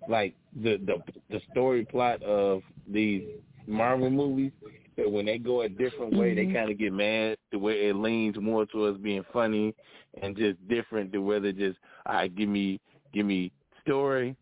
[0.08, 0.98] like the the
[1.30, 3.24] the story plot of these
[3.68, 4.52] Marvel movies
[4.98, 6.54] that when they go a different way, they Mhm.
[6.54, 9.76] kind of get mad to where it leans more towards being funny
[10.22, 12.80] and just different to whether just all right, give me
[13.14, 14.36] give me story,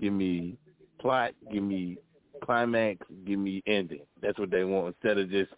[0.00, 0.56] give me
[1.00, 1.98] plot, give me
[2.44, 4.06] climax, give me ending.
[4.22, 5.52] That's what they want instead of just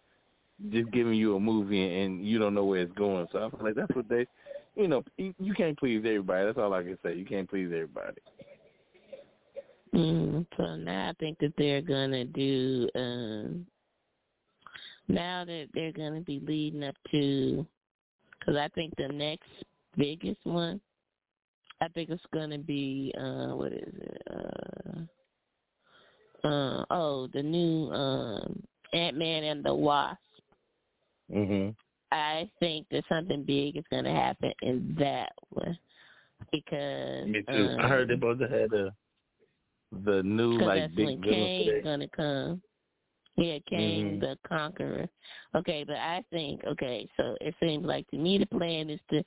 [0.70, 3.28] just giving you a movie and you don't know where it's going.
[3.32, 4.26] So I feel like that's what they,
[4.78, 6.46] you know, you, you can't please everybody.
[6.46, 7.14] That's all I can say.
[7.14, 8.20] You can't please everybody.
[9.94, 12.88] Mm, so now I think that they're gonna do.
[12.94, 13.66] um
[15.08, 17.66] Now that they're gonna be leading up to,
[18.38, 19.48] because I think the next
[19.96, 20.80] biggest one,
[21.80, 24.22] I think it's gonna be uh what is it?
[26.44, 28.62] Uh, uh oh, the new um
[28.92, 30.18] Ant Man and the Wasp.
[31.34, 31.74] Mhm.
[32.12, 35.78] I think that something big is gonna happen in that one
[36.52, 37.68] because Me too.
[37.72, 38.92] Um, I heard they both had the
[40.04, 42.62] the new like that's big Kang's gonna come.
[43.36, 44.20] Yeah, Kang Mhm.
[44.20, 45.08] the Conqueror.
[45.54, 49.22] Okay, but I think okay, so it seems like to me the plan is to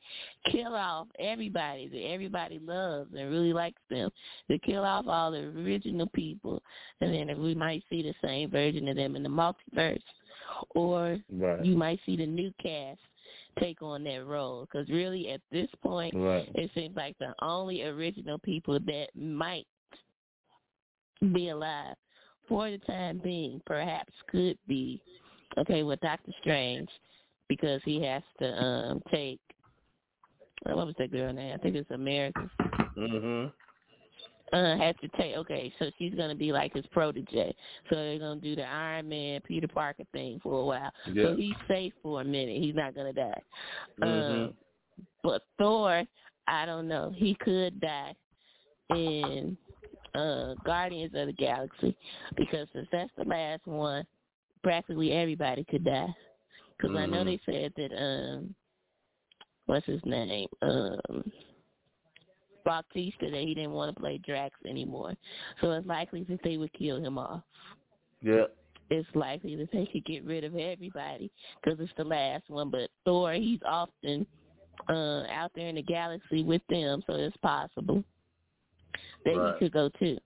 [0.47, 4.11] kill off everybody that everybody loves and really likes them.
[4.49, 6.61] To kill off all the original people,
[6.99, 10.03] and then we might see the same version of them in the multiverse,
[10.75, 11.65] or Right.
[11.65, 12.99] you might see the new cast
[13.59, 14.61] take on that role.
[14.61, 16.49] Because really, at this point, Right.
[16.55, 19.67] it seems like the only original people that might
[21.33, 21.95] be alive
[22.47, 25.01] for the time being, perhaps could be
[25.57, 26.89] okay with Doctor Strange
[27.47, 29.39] because he has to um take
[30.63, 31.53] what was that girl name?
[31.53, 32.49] I think it's America.
[32.95, 33.51] Mhm.
[34.53, 37.55] Uh, has to take okay, so she's gonna be like his protege.
[37.89, 40.91] So they're gonna do the Iron Man Peter Parker thing for a while.
[41.07, 41.23] Yeah.
[41.23, 42.61] So he's safe for a minute.
[42.61, 43.41] He's not gonna die.
[44.01, 44.47] Mhm.
[44.47, 44.53] Um,
[45.23, 46.03] but Thor,
[46.47, 47.11] I don't know.
[47.15, 48.13] He could die
[48.89, 49.57] in
[50.15, 51.95] uh Guardians of the Galaxy
[52.35, 54.05] because since that's the last one,
[54.63, 56.13] practically everybody could die.
[56.77, 57.25] Because I know Mhm.
[57.25, 58.55] they said that um,
[59.67, 60.49] what's his name?
[60.61, 61.31] Um,
[62.63, 65.13] Bautista that he didn't want to play Drax anymore.
[65.61, 67.43] So it's likely that they would kill him off.
[68.21, 68.45] Yeah.
[68.89, 71.31] It's likely that they could get rid of everybody
[71.63, 72.69] because it's the last one.
[72.69, 74.25] But Thor, he's often
[74.89, 78.03] uh out there in the galaxy with them, so it's possible
[79.25, 79.53] that Right.
[79.53, 80.17] he could go too.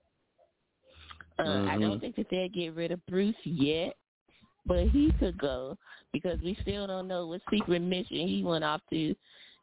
[1.38, 2.01] Uh, I don't Mhm.
[2.01, 3.97] think that they'll get rid of Bruce yet,
[4.65, 5.77] but he could go
[6.13, 9.15] because we still don't know what secret mission he went off to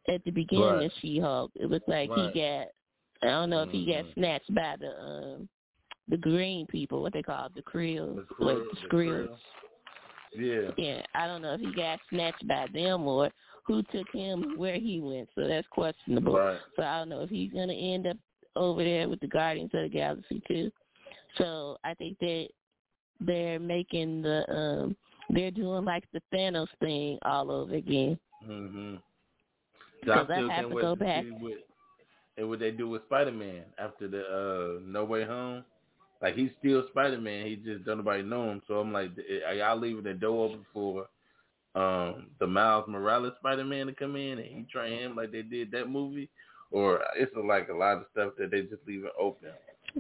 [0.09, 0.85] at the beginning Right.
[0.87, 1.53] of She-Hulk.
[1.57, 2.33] It looked like Right.
[2.35, 2.69] he got,
[3.23, 4.15] I don't know if he got Mhm.
[4.15, 5.49] snatched by the um
[6.09, 9.39] the green people, what they call it, the Krills, The like Krill- the the Skrills.
[10.35, 10.71] Yeah.
[10.77, 13.31] Yeah, I don't know if he got snatched by them or
[13.65, 16.35] who took him where he went, so that's questionable.
[16.35, 16.59] Right.
[16.77, 18.17] So I don't know if he's gonna end up
[18.57, 20.73] over there with the Guardians of the Galaxy too.
[21.37, 22.49] So I think that
[23.21, 24.97] they're making the um
[25.31, 28.19] they're doing like the Thanos thing all over again.
[28.45, 29.01] Mhm.
[30.09, 31.25] I I have to go back.
[31.39, 31.55] what
[32.37, 35.65] and what they do with Spider Man after the uh No Way Home.
[36.21, 37.47] Like he's still Spider Man.
[37.47, 38.63] He just don't nobody know him.
[38.67, 39.11] So I'm like,
[39.47, 41.07] are y'all leaving the door open for
[41.75, 45.43] um the Miles Morales Spider Man to come in and he train him like they
[45.43, 46.29] did that movie?
[46.71, 49.51] Or it's like a lot of stuff that they just leave it open.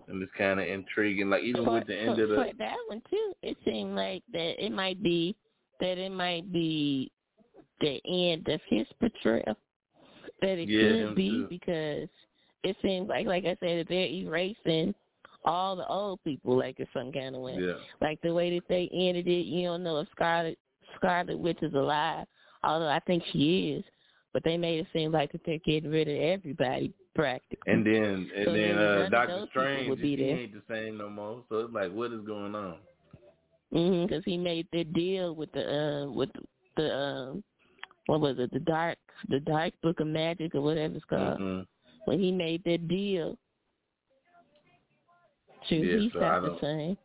[0.08, 1.28] And it's kind of intriguing.
[1.28, 3.94] Like even for, with the end for, of the for that one too, it seemed
[3.94, 5.36] like that it might be
[5.80, 7.10] that it might be
[7.80, 9.56] the end of his portrayal.
[10.42, 11.46] That it Yeah, could be too.
[11.48, 12.08] because
[12.64, 14.94] it seems like, like I said, that they're erasing
[15.44, 17.56] all the old people like in some kind of way.
[17.58, 17.74] Yeah.
[18.00, 20.58] Like the way that they ended it, you don't know if Scarlet
[20.96, 22.26] Scarlet Witch is alive,
[22.62, 23.84] although I think she is.
[24.32, 27.72] But they made it seem like that they're getting rid of everybody practically.
[27.72, 30.38] And then and So then then uh Doctor Strange would be he there.
[30.38, 31.44] ain't the same no more.
[31.48, 32.76] So it's like what is going on?
[33.72, 36.30] Mhm, because he made the deal with the uh, with
[36.76, 37.44] the um,
[38.06, 38.98] what was it, the dark
[39.28, 41.38] the dark book of magic or whatever it's called.
[41.38, 41.66] Mhm.
[42.06, 43.38] When he made that deal,
[45.68, 46.98] shoot, Yeah, he's so the same.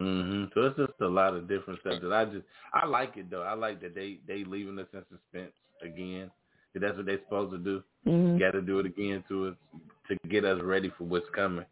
[0.00, 0.52] Mhm.
[0.52, 3.42] So it's just a lot of different stuff that I just I like it though.
[3.42, 5.52] I like that they they leaving us in suspense
[5.82, 6.30] again.
[6.74, 7.82] That's what they're supposed to do.
[8.04, 8.38] Mhm.
[8.38, 9.56] Got to do it again to us
[10.08, 11.64] to get us ready for what's coming.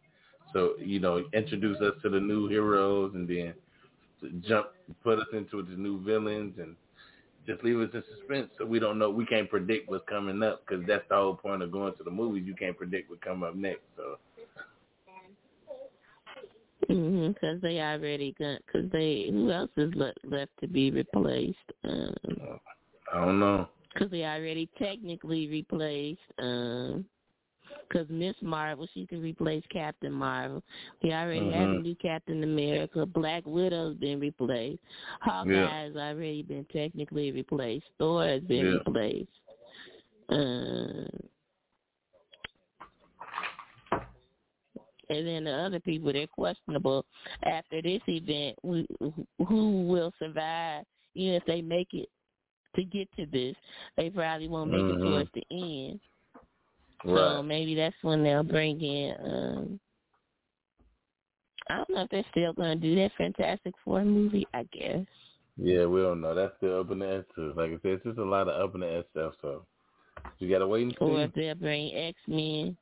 [0.53, 3.53] So you know, introduce us to the new heroes and then
[4.41, 4.67] jump,
[5.03, 6.75] put us into the new villains and
[7.45, 9.09] just leave us in suspense so we don't know.
[9.09, 12.11] We can't predict what's coming up because that's the whole point of going to the
[12.11, 12.43] movies.
[12.45, 13.83] You can't predict what come up next.
[13.97, 14.17] So
[16.89, 21.57] Mhm, because they already got because they who else is le- left to be replaced?
[21.83, 22.13] Um,
[23.13, 23.69] I don't know.
[23.93, 27.05] because they already technically replaced um
[27.87, 30.63] Because Miss Marvel, she can replace Captain Marvel.
[31.01, 31.83] We already have a Mhm.
[31.83, 33.05] new Captain America.
[33.05, 34.81] Black Widow's been replaced.
[35.21, 37.85] Hawkeye's already been technically replaced.
[37.97, 38.77] Thor has been Yeah.
[38.79, 39.39] replaced.
[40.29, 41.09] Um,
[45.09, 47.05] and then the other people, they're questionable.
[47.43, 48.87] After this event, we,
[49.47, 50.85] who will survive?
[51.15, 52.09] Know, if they make it
[52.75, 53.55] to get to this,
[53.97, 54.97] they probably won't make Mhm.
[54.97, 55.99] it towards the end.
[57.03, 57.45] So Right.
[57.45, 59.15] maybe that's when they'll bring in.
[59.19, 59.79] um
[61.69, 64.45] I don't know if they're still going to do that Fantastic Four movie.
[64.53, 65.05] I guess.
[65.57, 66.35] Yeah, we don't know.
[66.35, 67.53] That's still up in the air too.
[67.55, 69.33] Like I said, it's just a lot of up in the air stuff.
[69.41, 69.65] So
[70.39, 71.05] you gotta wait and see.
[71.05, 72.75] Or if they'll bring X Men,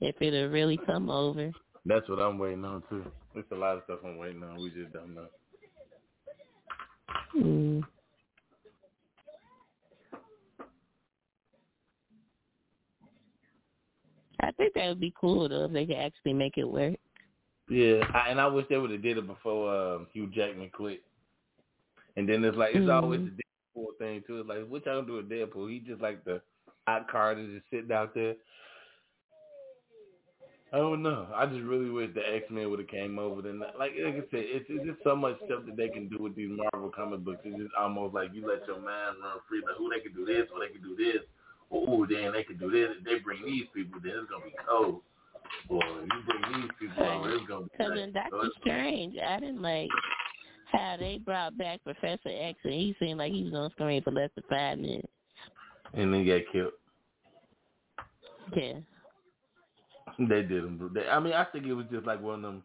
[0.00, 1.52] if it'll really come over.
[1.86, 3.04] That's what I'm waiting on too.
[3.34, 4.60] There's a lot of stuff I'm waiting on.
[4.60, 5.28] We just don't know.
[7.36, 7.84] Mm.
[14.40, 16.94] I think that would be cool though if they could actually make it work.
[17.70, 21.02] Yeah, I, and I wish they would have did it before um, Hugh Jackman quit.
[22.16, 23.36] And then it's like it's always Mhm.
[23.36, 23.42] the
[23.80, 24.40] Deadpool thing too.
[24.40, 25.70] It's like what y'all do with Deadpool?
[25.70, 26.40] He just like the
[26.86, 28.34] hot card is just sitting out there.
[30.72, 31.28] I don't know.
[31.34, 33.40] I just really wish the X Men would have came over.
[33.40, 36.18] Then, like, like I said, it's, it's just so much stuff that they can do
[36.20, 37.40] with these Marvel comic books.
[37.44, 39.62] It's just almost like you let your mind run free.
[39.64, 41.24] Like, who they can do this, or they can do this,
[41.72, 42.96] ooh, then they can do this.
[42.98, 45.02] If they bring these people, then it's gonna be cold.
[45.68, 47.70] Or if you bring these people over, it's gonna be.
[47.76, 49.88] Because in So Doctor it's- Strange, I didn't like
[50.72, 54.10] how they brought back Professor X and he seemed like he was on screen for
[54.10, 55.08] less than five minutes.
[55.94, 56.72] and then get killed.
[58.54, 58.74] Yeah.
[60.18, 60.90] They did him.
[60.94, 62.52] They, I mean, I think it was just like one of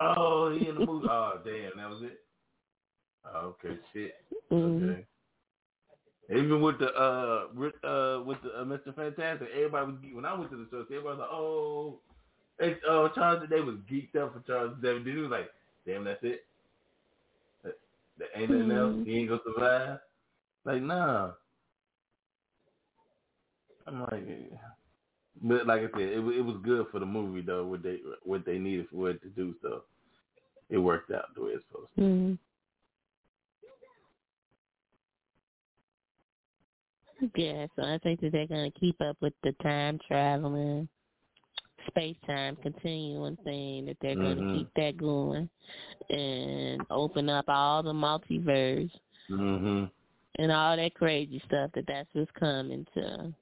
[0.00, 1.06] Oh, he in the movie.
[1.10, 2.20] Oh, damn, that was it.
[3.24, 4.14] Oh, okay, shit.
[4.52, 4.90] Mhm.
[4.92, 5.06] Okay.
[6.30, 8.94] Even with the uh, with, uh, with the uh, Mr.
[8.94, 10.80] Fantastic, everybody was when I went to the show.
[10.82, 12.00] Everybody was like, "Oh,
[12.58, 15.14] it's uh, Charles." They was geeked up for Charles Xavier.
[15.14, 15.50] He was like,
[15.86, 16.44] "Damn, that's it.
[17.64, 17.78] That,
[18.18, 18.94] that ain't nothing else.
[18.94, 19.06] Mhm.
[19.06, 19.98] He ain't gonna survive."
[20.64, 21.30] Like, nah.
[23.86, 24.52] I'm like,
[25.42, 27.64] but like I said, it it was good for the movie though.
[27.64, 29.84] What they what they needed for it to do, so
[30.68, 32.02] it worked out the way it's supposed to.
[32.02, 32.34] hmm
[37.36, 40.88] Yeah, so I think that they're going to keep up with the time traveling,
[41.88, 45.48] space time continuum thing, that they're going to keep that going
[46.10, 48.90] and open up all the multiverse
[49.28, 49.84] hmm
[50.38, 53.34] and all that crazy stuff that that's what's coming to.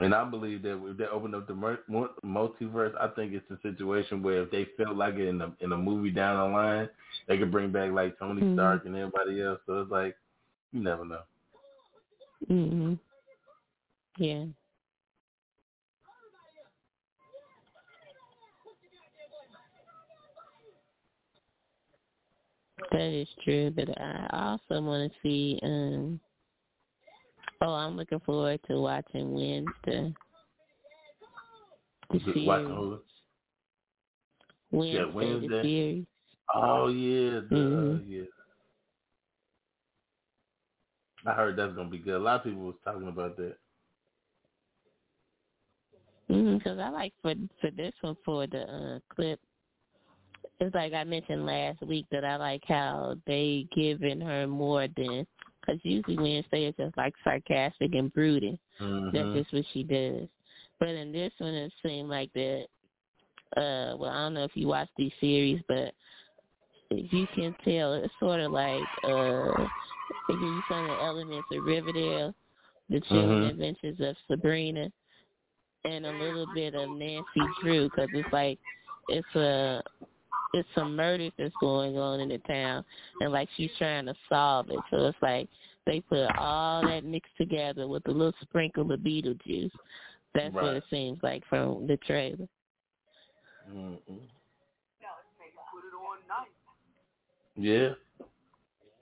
[0.00, 4.22] And I believe that if they open up the multiverse, I think it's a situation
[4.22, 6.88] where if they feel like it in a in a movie down the line,
[7.26, 8.54] they could bring back like Tony Mhm.
[8.54, 9.60] Stark and everybody else.
[9.66, 10.16] So it's like
[10.72, 11.22] you never know.
[12.46, 12.94] hmm
[14.18, 14.44] Yeah.
[22.92, 25.58] That is true, but I also want to see.
[25.62, 26.20] um
[27.60, 30.14] Oh, I'm looking forward to watching Wednesday.
[32.10, 32.46] The series.
[32.68, 32.98] Who?
[34.70, 35.62] Wednesday, Yeah, the Wednesday.
[35.62, 36.06] series.
[36.54, 38.08] Oh yeah, the, Mhm.
[38.08, 38.22] yeah.
[41.28, 42.14] I heard that's gonna be good.
[42.14, 43.56] A lot of people was talking about that.
[46.28, 49.40] Because I like for for this one for the uh, clip.
[50.60, 55.26] It's like I mentioned last week that I like how they giving her more than
[55.60, 58.58] because usually Wednesday is just like sarcastic and brooding.
[58.80, 59.12] Mhm.
[59.12, 60.28] That's just what she does.
[60.80, 62.66] But in this one, it seemed like that.
[63.56, 65.92] Uh, well, I don't know if you watch these series, but
[66.90, 69.66] you can tell it's sort of like uh,
[70.36, 72.34] you some the elements of Riverdale,
[72.88, 73.50] the chilling Mhm.
[73.50, 74.92] adventures of Sabrina,
[75.84, 78.58] and a little bit of Nancy Drew because it's like
[79.08, 79.82] it's a
[80.54, 82.84] it's some murders that's going on in the town,
[83.20, 84.80] and like she's trying to solve it.
[84.90, 85.48] So it's like
[85.84, 89.70] they put all that mixed together with a little sprinkle of Beetlejuice.
[90.34, 92.48] That's what it seems like from the trailer.
[93.70, 94.20] Mm-mm.
[97.56, 97.94] Yeah.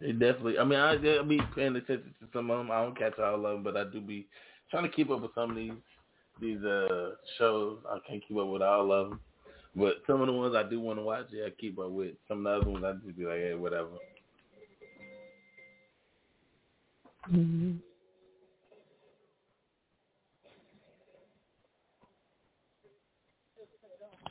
[0.01, 0.59] It definitely.
[0.59, 2.71] I mean, I, I be paying attention to some of them.
[2.71, 4.27] I don't catch all of them, but I do be
[4.71, 5.73] trying to keep up with some of these
[6.41, 7.79] these uh shows.
[7.89, 9.21] I can't keep up with all of them,
[9.75, 12.15] but some of the ones I do want to watch, yeah, I keep up with.
[12.29, 13.89] Some of the other ones, I just be like, hey, whatever.
[17.31, 17.77] hmm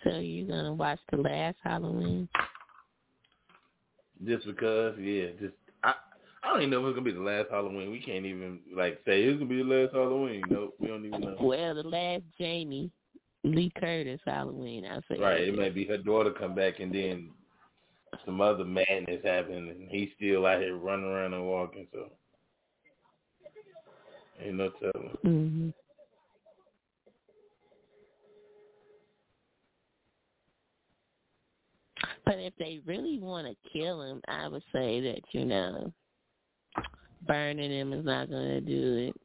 [0.04, 2.30] So you're gonna watch the last Halloween?
[4.26, 5.53] Just because, yeah, just
[5.84, 5.93] I
[6.43, 7.91] I don't even know if it's gonna be the last Halloween.
[7.91, 10.43] We can't even like say it's gonna be the last Halloween.
[10.49, 11.38] Nope, we don't even know.
[11.39, 12.91] Well, the last Jamie
[13.43, 15.19] Lee Curtis Halloween, I say.
[15.19, 17.30] Right, it might be her daughter come back and then
[18.26, 21.88] some other madness happen and he's still out here running around and walking.
[21.93, 22.10] So
[24.43, 25.18] ain't no telling.
[25.22, 25.69] hmm
[32.26, 35.93] But if they really want to kill him, I would say that you know,
[37.27, 39.22] burning him is not going to do it.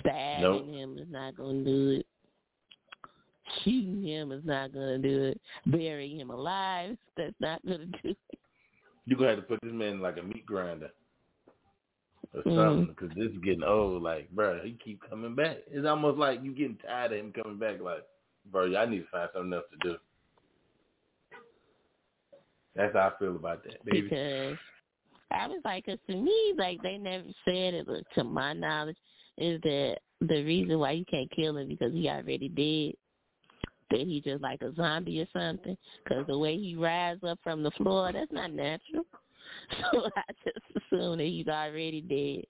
[0.00, 0.68] Stabbing Nope.
[0.68, 2.06] him is not going to do it.
[3.62, 5.40] Shooting him is not going to do it.
[5.66, 8.18] Burying him alive, that's not going to do it.
[9.06, 10.90] You're gonna have to put this man in like a meat grinder
[12.34, 12.56] or Mhm.
[12.56, 14.02] something because this is getting old.
[14.02, 15.62] Like, bro, he keep coming back.
[15.66, 17.80] It's almost like you getting tired of him coming back.
[17.80, 18.04] Like,
[18.44, 19.96] bro, I need to find something else to do.
[22.78, 24.08] That's how I feel about that, baby.
[24.08, 24.56] because
[25.30, 28.96] I was like, 'cause to me, like they never said it, but to my knowledge,
[29.36, 32.94] is that the reason why you can't kill him because he already dead.
[33.90, 35.76] That he just like a zombie or something.
[36.04, 39.04] Because the way he rises up from the floor, that's not natural.
[39.92, 42.44] So I just assume that he's already dead.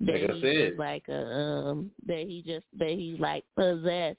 [0.00, 4.18] That Like I he's like a um that he just that he's like possessed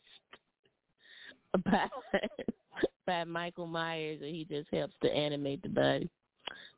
[1.65, 1.89] by
[3.05, 6.09] by Michael Myers and he just helps to animate the body.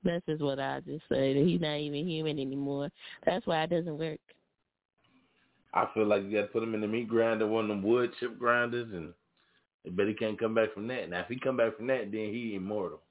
[0.04, 1.34] That's just what I just say.
[1.34, 2.90] That he's not even human anymore.
[3.26, 4.20] That's why it doesn't work.
[5.74, 7.84] I feel like you got to put him in the meat grinder, one of them
[7.84, 9.14] wood chip grinders, and
[9.86, 11.10] I bet he can't come back from that.
[11.10, 13.02] Now, if he come back from that, then he immortal.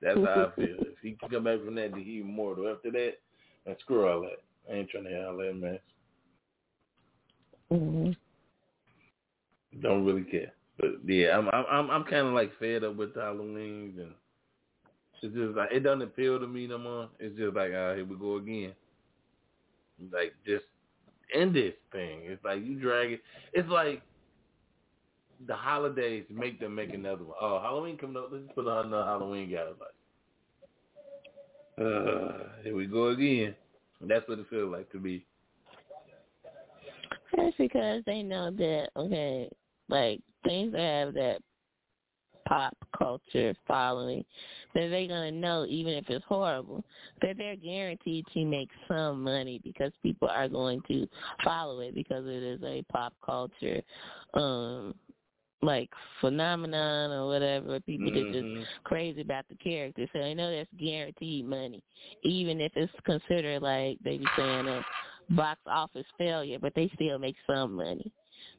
[0.00, 0.76] That's how I feel.
[0.80, 2.68] If he can come back from that, then he immortal.
[2.68, 3.12] After that,
[3.66, 4.42] man, screw all that.
[4.70, 5.80] I ain't trying to hear all that mess.
[7.70, 8.10] hmm
[9.80, 10.52] Don't really care.
[10.78, 14.12] But yeah, I'm I'm I'm, kind of like fed up with Halloween and
[15.22, 17.08] it's just like it doesn't appeal to me no more.
[17.18, 18.72] It's just like, ah, here we go again.
[20.12, 20.64] Like just
[21.34, 22.20] end this thing.
[22.24, 23.20] It's like you drag it.
[23.52, 24.02] It's like
[25.46, 27.36] the holidays make them make another one.
[27.40, 28.28] Oh, Halloween coming up.
[28.30, 29.64] Let's put another Halloween guy.
[29.64, 29.96] Like,
[31.86, 32.32] uh,
[32.62, 33.54] here we go again.
[34.00, 35.24] That's what it feels like to me.
[37.36, 39.50] That's because they know that okay,
[39.88, 41.38] like things that have that
[42.48, 44.24] pop culture following,
[44.74, 46.82] that they're gonna know even if it's horrible,
[47.20, 51.06] that they're guaranteed to make some money because people are going to
[51.44, 53.82] follow it because it is a pop culture
[54.34, 54.94] um
[55.60, 57.80] like phenomenon or whatever.
[57.80, 58.32] People that Mhm.
[58.32, 60.08] just crazy about the character.
[60.12, 61.82] So they know that's guaranteed money.
[62.22, 64.84] Even if it's considered like they be saying a
[65.30, 68.12] box office failure, but they still make some money.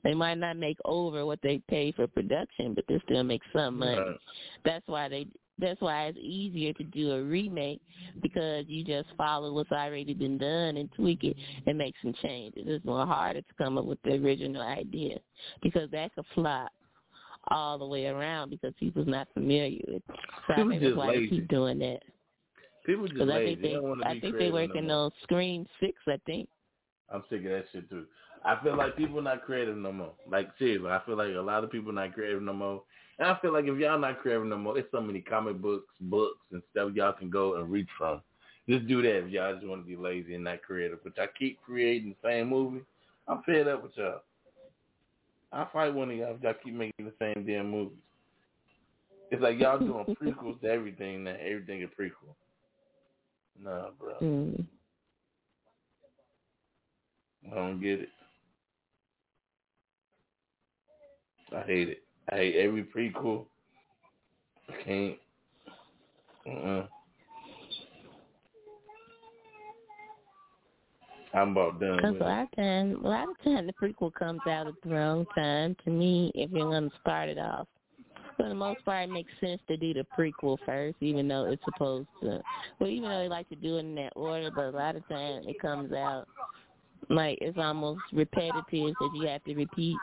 [0.03, 3.79] They might not make over what they pay for production, but they still make some
[3.79, 3.97] money.
[3.99, 4.15] Right.
[4.65, 5.27] That's why they
[5.61, 7.81] that's why it's easier to do a remake
[8.21, 11.35] because you just follow what's already been done and tweak it
[11.67, 12.63] and make some changes.
[12.65, 15.17] It's more harder to come up with the original idea
[15.61, 16.71] because that could flop
[17.49, 20.03] all the way around because people's not familiar with it.
[20.47, 21.29] So I People think that's just why they lazy.
[21.29, 21.99] keep doing that.
[22.85, 23.47] People just Because I lazy.
[23.55, 24.95] think they, don't want to I think creative they're no working more.
[25.05, 25.93] on Scream Six.
[26.07, 26.47] I think.
[27.13, 28.05] I'm sick of that shit too.
[28.45, 30.13] I feel like people not creative no more.
[30.29, 32.83] Like seriously, I feel like a lot of people not creative no more.
[33.17, 35.93] And I feel like if y'all not creative no more, it's so many comic books,
[35.99, 38.21] books and stuff y'all can go and read from.
[38.67, 40.99] Just do that if y'all just want to be lazy and not creative.
[41.03, 42.81] But y'all keep creating the same movie.
[43.27, 44.21] I'm fed up with y'all.
[45.51, 47.97] I'll fight one of y'all if y'all keep making the same damn movies.
[49.31, 51.35] It's like y'all doing prequels to everything now.
[51.39, 52.35] Everything a prequel.
[53.61, 54.13] Nah, bro.
[54.21, 54.65] Mm.
[57.51, 58.09] I don't get it.
[61.55, 62.03] I hate it.
[62.31, 63.45] I hate every prequel.
[64.69, 65.17] I can't.
[66.47, 66.87] Uh-uh.
[71.33, 74.41] I'm about done Because a lot of time, a lot of time the prequel comes
[74.47, 75.75] out at the wrong time.
[75.85, 77.67] To me, if you're going to start it off,
[78.35, 81.63] for the most part, it makes sense to do the prequel first, even though it's
[81.65, 82.41] supposed to.
[82.79, 85.07] Well, even though they like to do it in that order, but a lot of
[85.07, 86.27] time it comes out
[87.09, 89.97] like it's almost repetitive because you have to repeat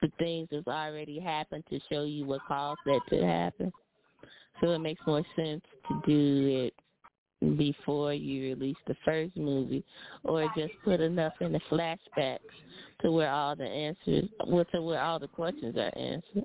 [0.00, 3.72] the things that's already happened to show you what caused that to happen.
[4.60, 9.84] So it makes more sense to do it before you release the first movie,
[10.24, 12.38] or just put enough in the flashbacks
[13.00, 16.44] to where all the answers, well, to where all the questions are answered.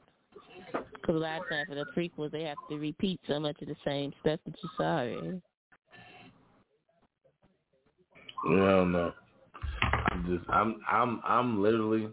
[0.72, 3.68] Because a lot of times for the prequels, they have to repeat so much of
[3.68, 5.41] the same stuff that you saw already.
[8.49, 9.14] Yeah, I don't know.
[10.11, 12.10] I'm just I'm I'm I'm literally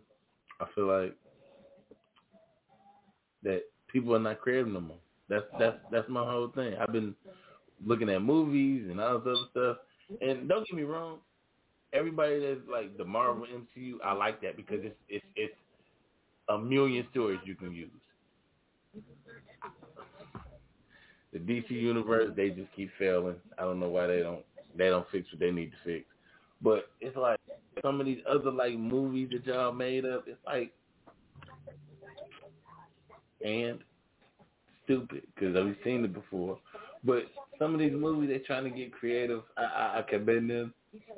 [0.60, 1.16] I feel like
[3.43, 4.97] that people are not creative no more.
[5.28, 5.89] That's that's uh-huh.
[5.90, 6.74] that's my whole thing.
[6.81, 7.14] I've been
[7.85, 9.77] looking at movies and all this other stuff.
[10.20, 11.19] And don't get me wrong,
[11.93, 15.55] everybody that's like the Marvel MCU, I like that because it's it's it's
[16.48, 17.90] a million stories you can use.
[21.32, 23.36] The DC universe, they just keep failing.
[23.59, 24.44] I don't know why they don't
[24.77, 26.05] they don't fix what they need to fix.
[26.60, 27.40] But it's like
[27.82, 30.24] some of these other like movies that y'all made up.
[30.27, 30.73] It's like
[33.44, 33.78] and
[34.85, 36.59] stupid because we've seen it before.
[37.05, 37.24] But
[37.59, 39.43] some of these movies they're trying to get creative.
[39.56, 40.74] I I, I commend them.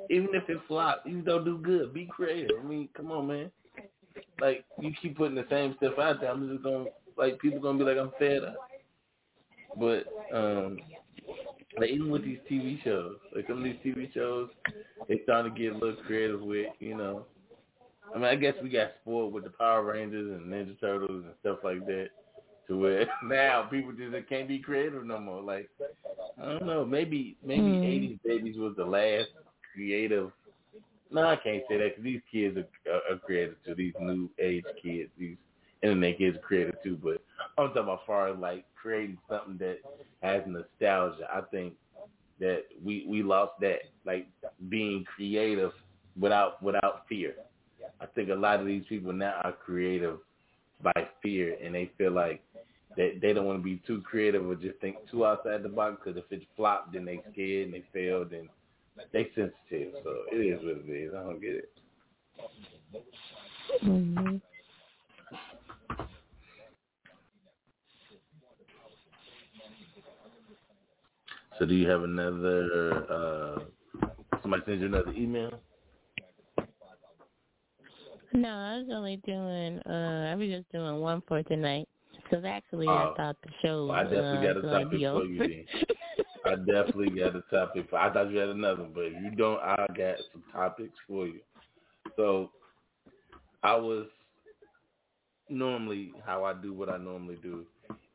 [0.09, 1.93] Even if it flops, you don't do good.
[1.93, 2.57] Be creative.
[2.59, 3.51] I mean, come on, man.
[4.39, 6.31] Like you keep putting the same stuff out there.
[6.31, 6.85] I'm just gonna
[7.17, 8.55] like people gonna be like I'm fed up.
[9.77, 10.77] But um
[11.77, 14.49] like even with these TV shows, like some of these TV shows,
[15.07, 17.25] they starting to get a little creative with, you know.
[18.13, 21.33] I mean, I guess we got spoiled with the Power Rangers and Ninja Turtles and
[21.41, 22.09] stuff like that,
[22.67, 25.41] to where now people just can't be creative no more.
[25.41, 25.69] Like,
[26.41, 27.83] I don't know, maybe maybe Mm.
[27.83, 29.29] '80s babies was the last
[29.73, 30.31] creative.
[31.11, 33.75] No, I can't say that because these kids are, are, are creative too.
[33.75, 35.37] These new age kids, these
[35.83, 36.97] internet kids are creative too.
[37.01, 37.21] But
[37.57, 39.79] I'm talking about far as like creating something that
[40.21, 41.27] has nostalgia.
[41.31, 41.73] I think
[42.39, 44.27] that we we lost that like
[44.69, 45.71] being creative
[46.19, 47.35] without without fear.
[48.01, 50.19] I think a lot of these people now are creative
[50.81, 52.43] by fear, and they feel like
[52.97, 56.01] they they don't want to be too creative or just think too outside the box.
[56.03, 58.49] Because if it flopped, then they scared and they failed, and
[59.13, 59.93] they sensitive.
[60.03, 61.13] So it is what it is.
[61.15, 61.71] I don't get it.
[63.81, 64.37] hmm
[71.57, 73.05] So do you have another?
[73.11, 73.59] uh
[74.41, 75.59] Somebody send you another email?
[78.35, 79.79] No, I was only doing.
[79.87, 81.87] uh I was just doing one for tonight
[82.23, 83.13] because actually Oh.
[83.13, 85.07] I thought the show Well, I definitely uh, got a was going to topic for
[85.07, 85.25] over.
[85.25, 85.65] you then.
[86.45, 87.89] I definitely got a topic.
[87.89, 91.27] For, I thought you had another, but if you don't, I got some topics for
[91.27, 91.39] you.
[92.17, 92.51] So
[93.63, 94.07] I was
[95.49, 97.65] normally how I do what I normally do,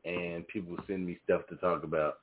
[0.05, 2.19] and people send me stuff to talk about.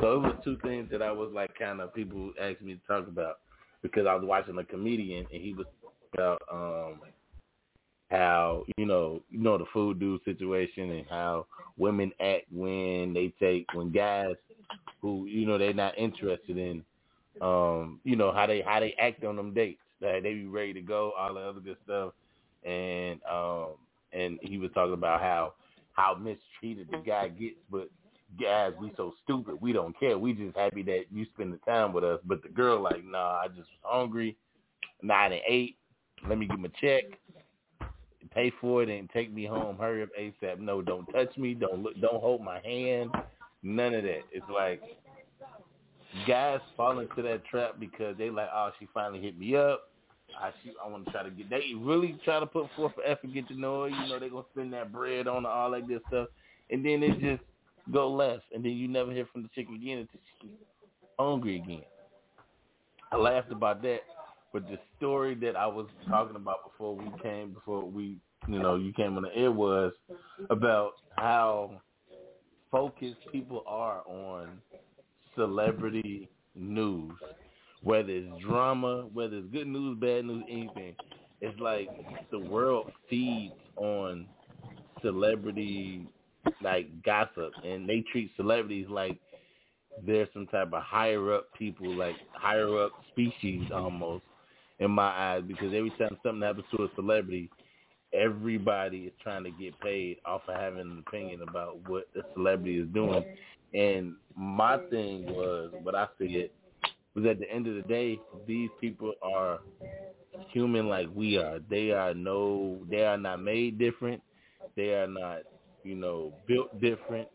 [0.00, 2.80] So it was two things that I was like kind of people asked me to
[2.86, 3.38] talk about
[3.82, 5.66] because I was watching a comedian and he was
[6.14, 7.00] about um
[8.10, 13.32] how you know you know the food dude situation and how women act when they
[13.38, 14.34] take when guys
[15.00, 16.82] who you know they're not interested in
[17.40, 19.80] um you know how they how they act on them dates.
[20.00, 22.12] That they be ready to go all the other good stuff.
[22.64, 23.70] And um
[24.12, 25.54] and he was talking about how
[25.92, 27.56] how mistreated the guy gets.
[27.70, 27.88] But
[28.40, 29.60] guys we so stupid.
[29.60, 30.18] We don't care.
[30.18, 32.20] We just happy that you spend the time with us.
[32.24, 34.36] But the girl like nah I just was hungry.
[35.02, 35.76] Nine and eight.
[36.28, 37.04] Let me get my check
[38.38, 39.76] pay for it and take me home.
[39.78, 40.60] Hurry up ASAP.
[40.60, 41.54] No, don't touch me.
[41.54, 42.00] Don't look.
[42.00, 43.10] Don't hold my hand.
[43.62, 44.22] None of that.
[44.30, 44.80] It's like
[46.26, 49.90] guys fall into that trap because they like, oh, she finally hit me up.
[50.40, 51.50] I she, I want to try to get.
[51.50, 53.88] They really try to put forth effort, get to know her.
[53.88, 56.28] You know, they gonna spend that bread on her, all that good stuff,
[56.70, 57.42] and then it just
[57.92, 60.50] go left, and then you never hear from the chick again until she's
[61.18, 61.82] hungry again.
[63.10, 64.00] I laughed about that,
[64.52, 68.18] but the story that I was talking about before we came, before we,
[68.48, 69.92] you know, you came on the air was
[70.50, 71.80] about how
[72.70, 74.60] focused people are on
[75.36, 77.12] celebrity news,
[77.82, 80.94] whether it's drama, whether it's good news, bad news, anything.
[81.40, 81.88] It's like
[82.30, 84.26] the world feeds on
[85.02, 86.06] celebrity
[86.62, 89.18] like gossip, and they treat celebrities like
[90.06, 94.24] they're some type of higher up people, like higher up species almost
[94.78, 95.42] in my eyes.
[95.46, 97.50] Because every time something happens to a celebrity,
[98.12, 102.78] everybody is trying to get paid off of having an opinion about what the celebrity
[102.78, 103.24] is doing.
[103.74, 106.50] And my thing was, what I said
[107.14, 109.60] was at the end of the day, these people are
[110.50, 111.58] human like we are.
[111.68, 114.22] They are no, they are not made different.
[114.76, 115.40] They are not,
[115.82, 117.28] you know, built different.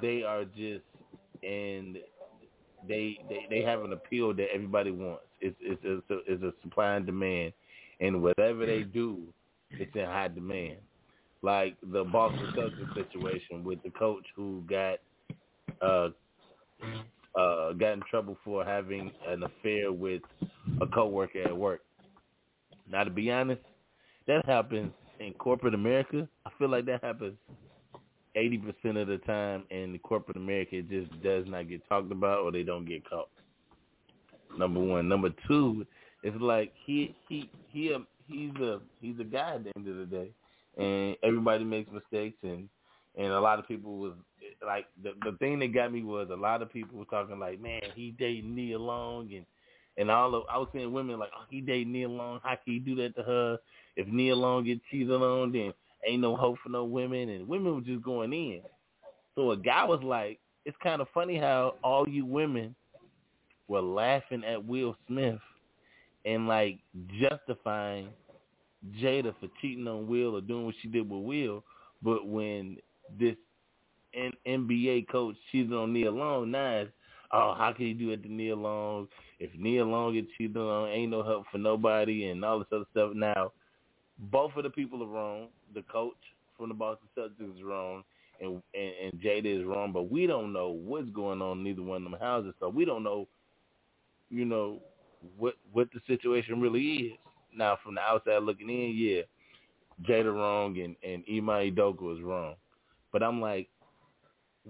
[0.00, 0.84] They are just,
[1.42, 1.98] and
[2.88, 5.24] they they they have an appeal that everybody wants.
[5.40, 7.52] It's it's it's a, it's a supply and demand,
[8.00, 8.92] and whatever they mm.
[8.92, 9.22] do,
[9.72, 10.78] it's in high demand.
[11.42, 14.98] Like the Boston Celtics situation with the coach who got
[15.80, 16.08] uh
[17.38, 20.22] uh got in trouble for having an affair with
[20.80, 21.80] a coworker at work.
[22.90, 23.62] Now to be honest,
[24.26, 26.28] that happens in corporate America.
[26.44, 27.38] I feel like that happens
[28.36, 32.40] eighty percent of the time in corporate America it just does not get talked about
[32.40, 33.28] or they don't get caught.
[34.58, 35.08] Number one.
[35.08, 35.86] Number two,
[36.22, 37.96] it's like he he he
[38.30, 40.30] he's a he's a guy at the end of the day.
[40.78, 42.68] And everybody makes mistakes and
[43.16, 44.12] and a lot of people was
[44.64, 47.60] like the the thing that got me was a lot of people were talking like,
[47.60, 49.44] man, he dating Nia Long and
[49.96, 52.40] and all of I was seeing women like, oh, he dating Nia Long.
[52.42, 53.58] How can he do that to her?
[53.96, 55.72] If Nia Long get cheated on, then
[56.06, 58.62] ain't no hope for no women, and women were just going in.
[59.34, 62.74] So a guy was like, it's kind of funny how all you women
[63.68, 65.38] were laughing at Will Smith
[66.24, 66.78] and like
[67.20, 68.08] justifying
[69.00, 71.64] Jada for cheating on Will or doing what she did with Will,
[72.02, 72.76] but when
[73.18, 73.36] this
[74.14, 76.90] N- NBA coach cheated on Nia Long, now it's,
[77.32, 79.06] oh, how can he do it to Nia Long?
[79.38, 82.84] If Nia Long gets cheated on, ain't no help for nobody and all this other
[82.90, 83.12] stuff.
[83.14, 83.52] Now,
[84.18, 85.48] both of the people are wrong.
[85.74, 86.16] The coach
[86.56, 88.02] from the Boston Celtics is wrong,
[88.40, 89.92] and, and and Jada is wrong.
[89.92, 92.84] But we don't know what's going on in neither one of them houses, so we
[92.84, 93.28] don't know,
[94.28, 94.80] you know,
[95.38, 97.12] what what the situation really is.
[97.54, 99.22] Now, from the outside looking in, yeah,
[100.08, 102.54] Jada wrong and and Ime Udoka is wrong.
[103.12, 103.68] But I'm like,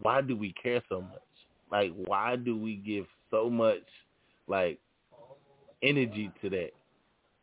[0.02, 1.20] why do we care so much?
[1.70, 3.84] Like, why do we give so much
[4.46, 4.78] like
[5.82, 6.70] energy to that?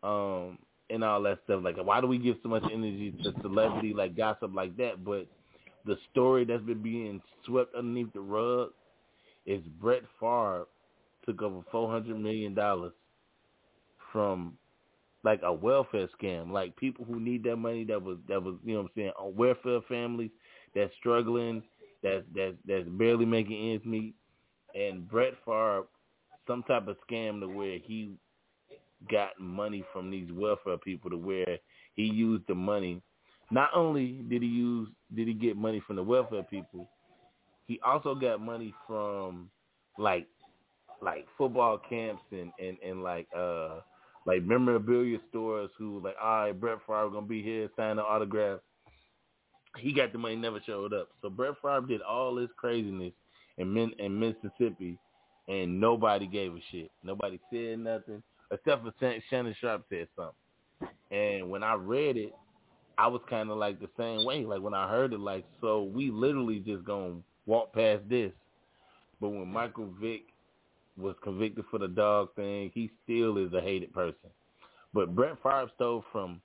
[0.07, 0.57] Um,
[0.89, 1.61] and all that stuff.
[1.63, 5.03] Like, why do we give so much energy to celebrity, like gossip, like that?
[5.03, 5.27] But
[5.85, 8.69] the story that's been being swept underneath the rug
[9.45, 10.65] is Brett Favre
[11.27, 12.93] took over four hundred million dollars
[14.11, 14.57] from
[15.23, 18.73] like a welfare scam, like people who need that money that was that was you
[18.73, 20.31] know what I'm saying on welfare families
[20.73, 21.63] that's struggling,
[22.01, 24.15] that's that's that's barely making ends meet,
[24.75, 25.83] and Brett Favre
[26.47, 28.15] some type of scam to where he
[29.11, 31.57] got money from these welfare people to where
[31.95, 33.01] he used the money.
[33.51, 36.87] Not only did he use did he get money from the welfare people,
[37.67, 39.49] he also got money from
[39.97, 40.27] like
[41.01, 43.79] like football camps and and and like uh
[44.25, 48.59] like memorabilia stores who like, all right, Brett Favre gonna be here, signing the autograph.
[49.77, 51.09] He got the money, never showed up.
[51.21, 53.13] So Brett Favre did all this craziness
[53.57, 54.97] in Min- in Mississippi,
[55.47, 56.91] and nobody gave a shit.
[57.03, 58.21] Nobody said nothing
[58.51, 58.93] except for
[59.29, 60.93] Shannon Sharpe said something.
[61.11, 62.33] And when I read it,
[62.97, 64.43] I was kind of like the same way.
[64.45, 68.31] Like when I heard it, like so we literally just gonna walk past this.
[69.21, 70.23] But when Michael Vick
[70.97, 74.29] was convicted for the dog thing, he still is a hated person.
[74.93, 76.41] But Brett Favre stole from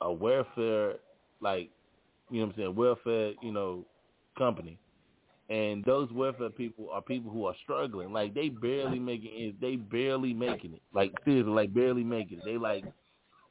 [0.00, 0.94] a welfare,
[1.40, 1.70] like,
[2.30, 3.86] you know what I'm saying, welfare, you know,
[4.36, 4.78] company.
[5.48, 8.12] And those welfare people are people who are struggling.
[8.12, 9.60] Like they barely making it.
[9.60, 10.82] They barely making it.
[10.92, 12.44] Like seriously, like barely making it.
[12.44, 12.84] They like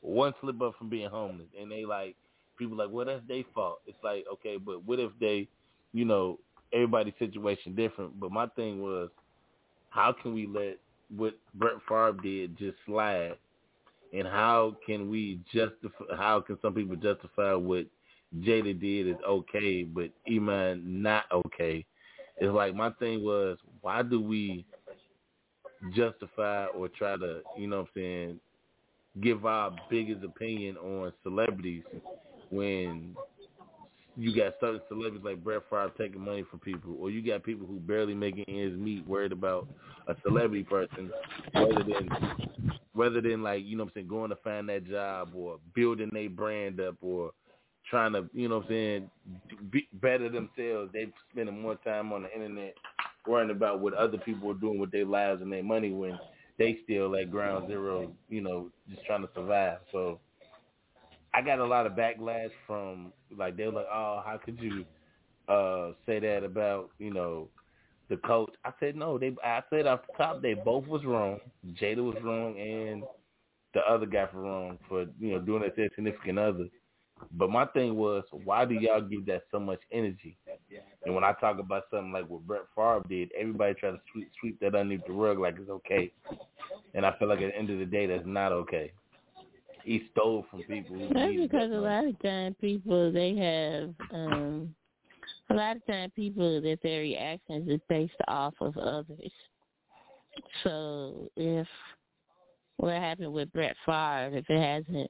[0.01, 2.17] one slip up from being homeless, and they like
[2.57, 3.79] people like, well, that's their fault.
[3.87, 5.47] It's like okay, but what if they,
[5.93, 6.37] you know,
[6.73, 8.19] everybody's situation different.
[8.19, 9.09] But my thing was,
[9.95, 10.77] how can we let
[11.15, 13.35] what Brett Favre did just slide?
[14.13, 16.15] And how can we justify?
[16.15, 17.85] How can some people justify what
[18.39, 21.85] Jada did is okay, but Iman not okay?
[22.37, 24.65] It's like my thing was, why do we
[25.95, 28.39] justify or try to, you know what I'm saying,
[29.21, 31.83] give our biggest opinion on celebrities
[32.49, 33.15] when
[34.17, 37.67] you got certain celebrities like Brett Favre taking money from people, or you got people
[37.67, 39.67] who barely making ends meet, worried about
[40.07, 41.11] a celebrity person,
[41.53, 42.09] rather than
[42.93, 46.09] rather than like you know what I'm saying, going to find that job or building
[46.13, 47.31] their brand up or
[47.89, 49.09] trying to you know what I'm saying,
[49.71, 50.91] be better themselves.
[50.93, 52.75] They spending more time on the internet
[53.27, 56.17] worrying about what other people are doing with their lives and their money when
[56.57, 59.79] they still at ground zero, you know, just trying to survive.
[59.91, 60.19] So
[61.35, 64.85] I got a lot of backlash from like they were like, oh, how could you
[65.49, 67.49] uh say that about you know
[68.09, 68.53] the coach?
[68.63, 69.17] I said no.
[69.17, 71.39] They I said off the top they both was wrong.
[71.73, 73.03] Jada was wrong and
[73.73, 76.67] the other guy for wrong for you know doing that to a significant other.
[77.31, 80.37] But my thing was, why do y'all give that so much energy?
[81.05, 84.29] And when I talk about something like what Brett Favre did, everybody try to sweep,
[84.39, 86.11] sweep that underneath the rug like it's okay.
[86.93, 88.91] And I feel like at the end of the day, that's not okay
[89.85, 90.97] he stole from people.
[90.97, 94.75] Who That's because a lot of times people they have um
[95.49, 99.31] a lot of times people that their reactions is based off of others.
[100.63, 101.67] So if
[102.77, 105.09] what happened with Brett Favre, if it hasn't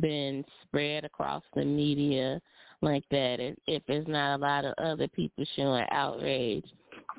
[0.00, 2.40] been spread across the media
[2.82, 6.66] like that, if, if there's not a lot of other people showing outrage,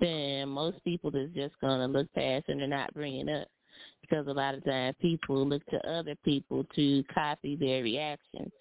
[0.01, 3.47] then most people is just gonna look past and they're not bringing up
[4.03, 8.51] because a lot of times people look to other people to copy their reactions.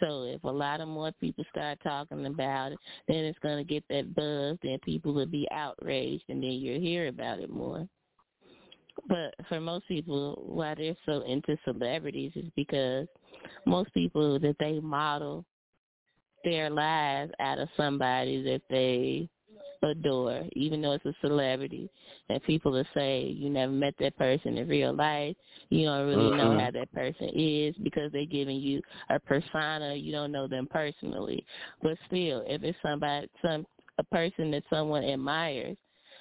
[0.00, 3.64] So if a lot of more people start talking about it, then it's going to
[3.64, 7.86] get that buzz, then people will be outraged, and then you'll hear about it more.
[9.08, 13.08] But for most people, why they're so into celebrities is because
[13.66, 15.44] most people that they model
[16.44, 19.28] their lives out of somebody that they
[19.82, 21.90] adore, even though it's a celebrity.
[22.28, 25.36] And people will say you never met that person in real life.
[25.70, 26.60] You don't really know Mhm.
[26.60, 29.94] how that person is because they're giving you a persona.
[29.94, 31.44] You don't know them personally.
[31.82, 33.66] But still, if it's somebody, some
[33.98, 35.76] a person that someone admires,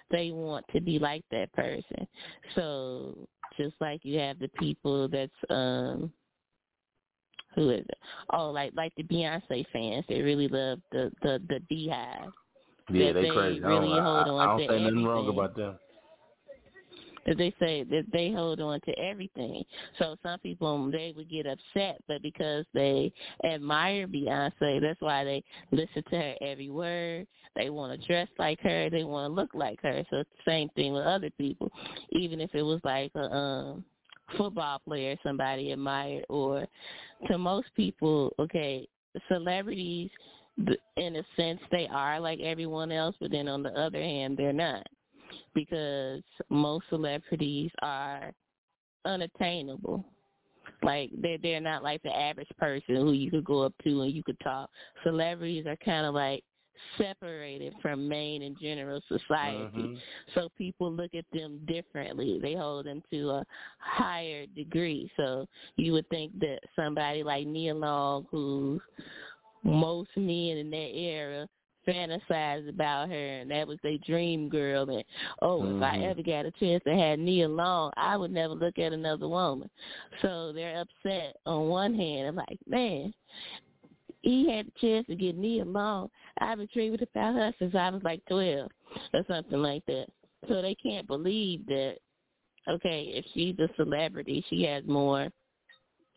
[0.09, 2.07] they want to be like that person.
[2.55, 3.27] So
[3.57, 6.11] just like you have the people that's um
[7.55, 7.97] who is it?
[8.31, 12.33] Oh, like like the Beyonce fans, they really love the the the BeyHive.
[12.89, 13.63] Yeah, they they crazy.
[13.63, 15.79] I really don't, hold I, on I don't to say nothing wrong about them.
[17.25, 19.63] that they say that they hold on to everything.
[19.99, 23.13] So some people they would get upset, but because they
[23.43, 27.27] admire Beyonce, that's why they listen to her every word.
[27.55, 28.89] They want to dress like her.
[28.89, 30.03] They want to look like her.
[30.09, 31.71] So it's the same thing with other people.
[32.11, 33.85] Even if it was like a um
[34.37, 36.65] football player somebody admired, or
[37.27, 38.87] to most people, okay,
[39.27, 40.09] celebrities
[40.57, 44.53] in a sense they are like everyone else, but then on the other hand they're
[44.53, 44.85] not
[45.55, 48.31] because most celebrities are
[49.05, 50.05] unattainable.
[50.83, 54.13] Like they're they're not like the average person who you could go up to and
[54.13, 54.69] you could talk.
[55.03, 56.43] Celebrities are kind of like
[56.97, 59.77] separated from main and general society.
[59.77, 59.97] Mhm.
[60.33, 62.39] So people look at them differently.
[62.39, 63.45] They hold them to a
[63.77, 65.11] higher degree.
[65.15, 68.81] So you would think that somebody like Nia Long, who
[69.63, 71.47] most men in that era
[71.87, 75.03] fantasized about her and that was their dream girl and
[75.41, 76.11] oh if I Mhm.
[76.11, 79.69] ever got a chance to have Nia Long I would never look at another woman.
[80.21, 83.13] So they're upset on one hand, I'm like, Man,
[84.21, 86.09] he had the chance to get Nia Long.
[86.39, 88.69] I've been dreaming about her since I was like twelve
[89.13, 90.07] or something like that.
[90.47, 91.97] So they can't believe that
[92.67, 95.29] okay, if she's a celebrity she has more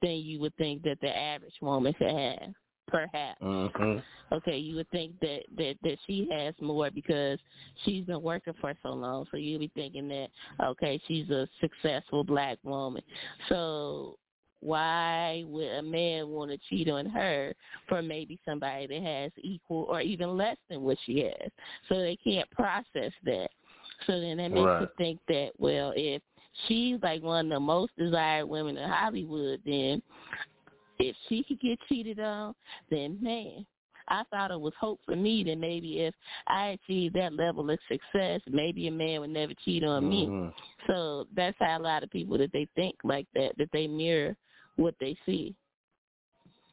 [0.02, 2.52] than you would think that the average woman could have.
[2.86, 3.40] Perhaps.
[3.40, 4.02] Mhm.
[4.32, 7.39] Okay, you would think that, that that she has more because
[7.85, 9.27] she's been working for so long.
[9.31, 10.28] So you'd be thinking that
[10.62, 13.02] okay, she's a successful black woman.
[13.48, 14.19] So
[14.61, 17.55] why would a man want to cheat on her
[17.86, 21.51] for maybe somebody that has equal or even less than what she has?
[21.89, 23.51] So they can't process that.
[24.06, 26.23] So then that makes you think that well, if
[26.66, 30.02] she's like one of the most desired women in Hollywood, then
[31.09, 32.55] if she could get cheated on,
[32.90, 33.66] then man,
[34.09, 36.14] I thought it was hope for me that maybe if
[36.47, 40.26] I achieved that level of success, maybe a man would never cheat on me.
[40.26, 40.52] Mhm.
[40.86, 44.36] So that's how a lot of people that they think like that, that they mirror
[44.76, 45.55] what they see.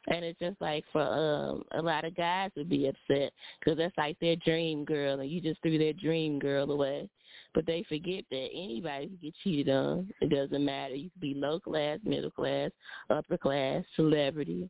[0.08, 3.98] And it's just like for um a lot of guys would be upset because that's
[3.98, 7.08] like their dream girl, and you just threw their dream girl away.
[7.54, 10.10] But they forget that anybody can get cheated on.
[10.22, 10.96] It doesn't matter.
[10.96, 12.72] You can be low class, middle class,
[13.10, 14.70] upper class, celebrity,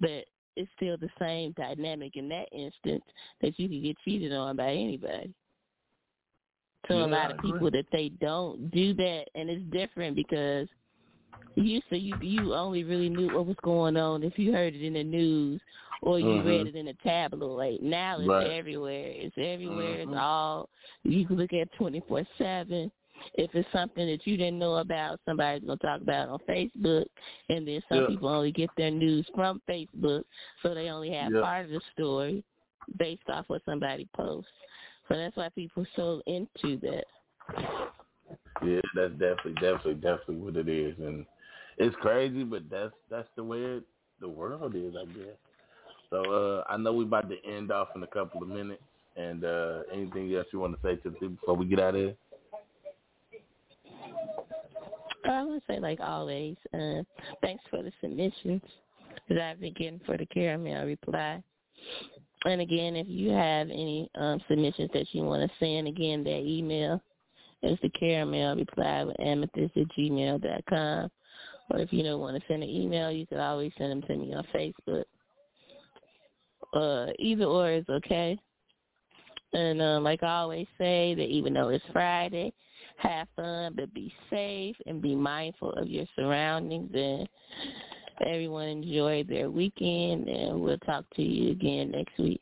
[0.00, 0.24] but
[0.56, 3.04] it's still the same dynamic in that instance
[3.40, 5.32] that you can get cheated on by anybody.
[6.88, 10.68] So Yeah, a lot of people that they don't do that, and it's different because
[11.56, 14.82] used to you you only really knew what was going on if you heard it
[14.82, 15.60] in the news
[16.02, 16.44] or you Mhm.
[16.44, 17.82] read it in a tabloid.
[17.82, 18.46] Now it's Right.
[18.46, 19.12] everywhere.
[19.16, 19.98] It's everywhere.
[19.98, 20.08] Mhm.
[20.08, 20.68] It's all
[21.02, 22.92] you can look at twenty four seven.
[23.34, 27.06] If it's something that you didn't know about, somebody's gonna talk about it on Facebook,
[27.48, 28.06] and then some Yeah.
[28.06, 30.22] people only get their news from Facebook,
[30.62, 31.40] so they only have Yeah.
[31.40, 32.44] part of the story
[32.96, 34.52] based off what somebody posts.
[35.08, 37.06] So that's why people are so into that.
[38.64, 41.24] Yeah, that's definitely, definitely, definitely what it is, and
[41.76, 43.82] it's crazy, but that's that's the way it,
[44.20, 45.36] the world is, I guess.
[46.10, 48.82] So uh, I know we about to end off in a couple of minutes,
[49.16, 51.94] and uh, anything else you want to say to the people before we get out
[51.94, 52.16] of here?
[55.24, 57.02] I want to say, like always, uh,
[57.42, 58.62] thanks for the submissions
[59.28, 61.42] that I've been getting for the caramel reply.
[62.44, 66.42] And again, if you have any um, submissions that you want to send, again, that
[66.44, 67.02] email
[67.62, 71.10] is the caramel reply with amethyst at gmail dot com.
[71.70, 74.16] Or if you don't want to send an email, you can always send them to
[74.16, 75.04] me on Facebook.
[76.72, 78.38] Uh, either or is okay.
[79.52, 82.52] And um, like I always say, that even though it's Friday,
[82.96, 86.90] have fun, but be safe and be mindful of your surroundings.
[86.94, 87.28] And
[88.26, 90.28] everyone enjoy their weekend.
[90.28, 92.40] And we'll talk to you again next week.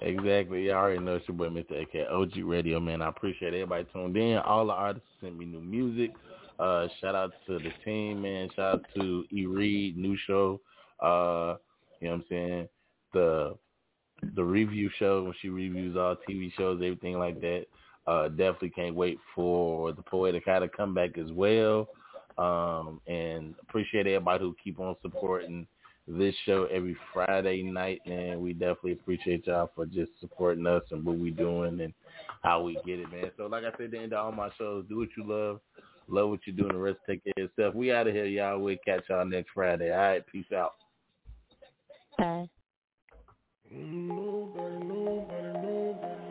[0.00, 0.66] Exactly.
[0.66, 1.82] Y'all already know it's your boy, Mr.
[1.82, 3.02] AK, OG Radio, man.
[3.02, 4.38] I appreciate everybody tuned in.
[4.38, 6.12] All the artists sent me new music.
[6.58, 8.48] Uh, shout out to the team, man.
[8.56, 9.46] Shout out to E.
[9.46, 10.60] Reed, new show.
[11.00, 11.56] Uh,
[12.00, 12.68] you know what I'm saying?
[13.12, 13.56] The
[14.36, 17.64] the review show when she reviews all TV shows, everything like that.
[18.06, 21.88] Uh, definitely can't wait for the poetic how to come back as well.
[22.38, 25.66] Um, and appreciate everybody who keep on supporting
[26.18, 31.04] this show every Friday night, and we definitely appreciate y'all for just supporting us and
[31.04, 31.92] what we doing and
[32.42, 33.30] how we get it, man.
[33.36, 35.60] So like I said, at the end of all my shows, do what you love,
[36.08, 37.74] love what you're doing, the rest take care of yourself.
[37.74, 38.58] We out of here, y'all.
[38.58, 39.90] We'll catch y'all next Friday.
[39.90, 40.74] All right, peace out.
[42.18, 42.48] Bye.
[43.70, 46.21] Nobody, nobody, nobody.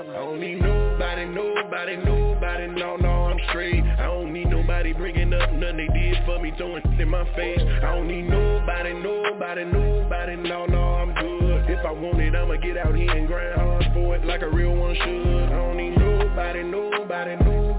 [0.00, 0.18] Excellent.
[0.18, 3.84] I don't need nobody, nobody, nobody, no, no, I'm straight.
[3.84, 7.60] I don't need nobody bringing up nothing they did for me, throwing in my face.
[7.60, 11.68] I don't need nobody, nobody, nobody, no, no, I'm good.
[11.68, 14.48] If I want it, I'ma get out here and grind hard for it like a
[14.48, 15.52] real one should.
[15.52, 17.69] I don't need nobody, nobody, nobody, nobody,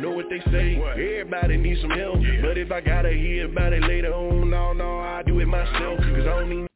[0.00, 0.76] know what they say.
[0.76, 2.16] Everybody needs some help.
[2.42, 5.98] But if I gotta hear about it later on, no, no, I do it myself.
[5.98, 6.69] Cause I don't need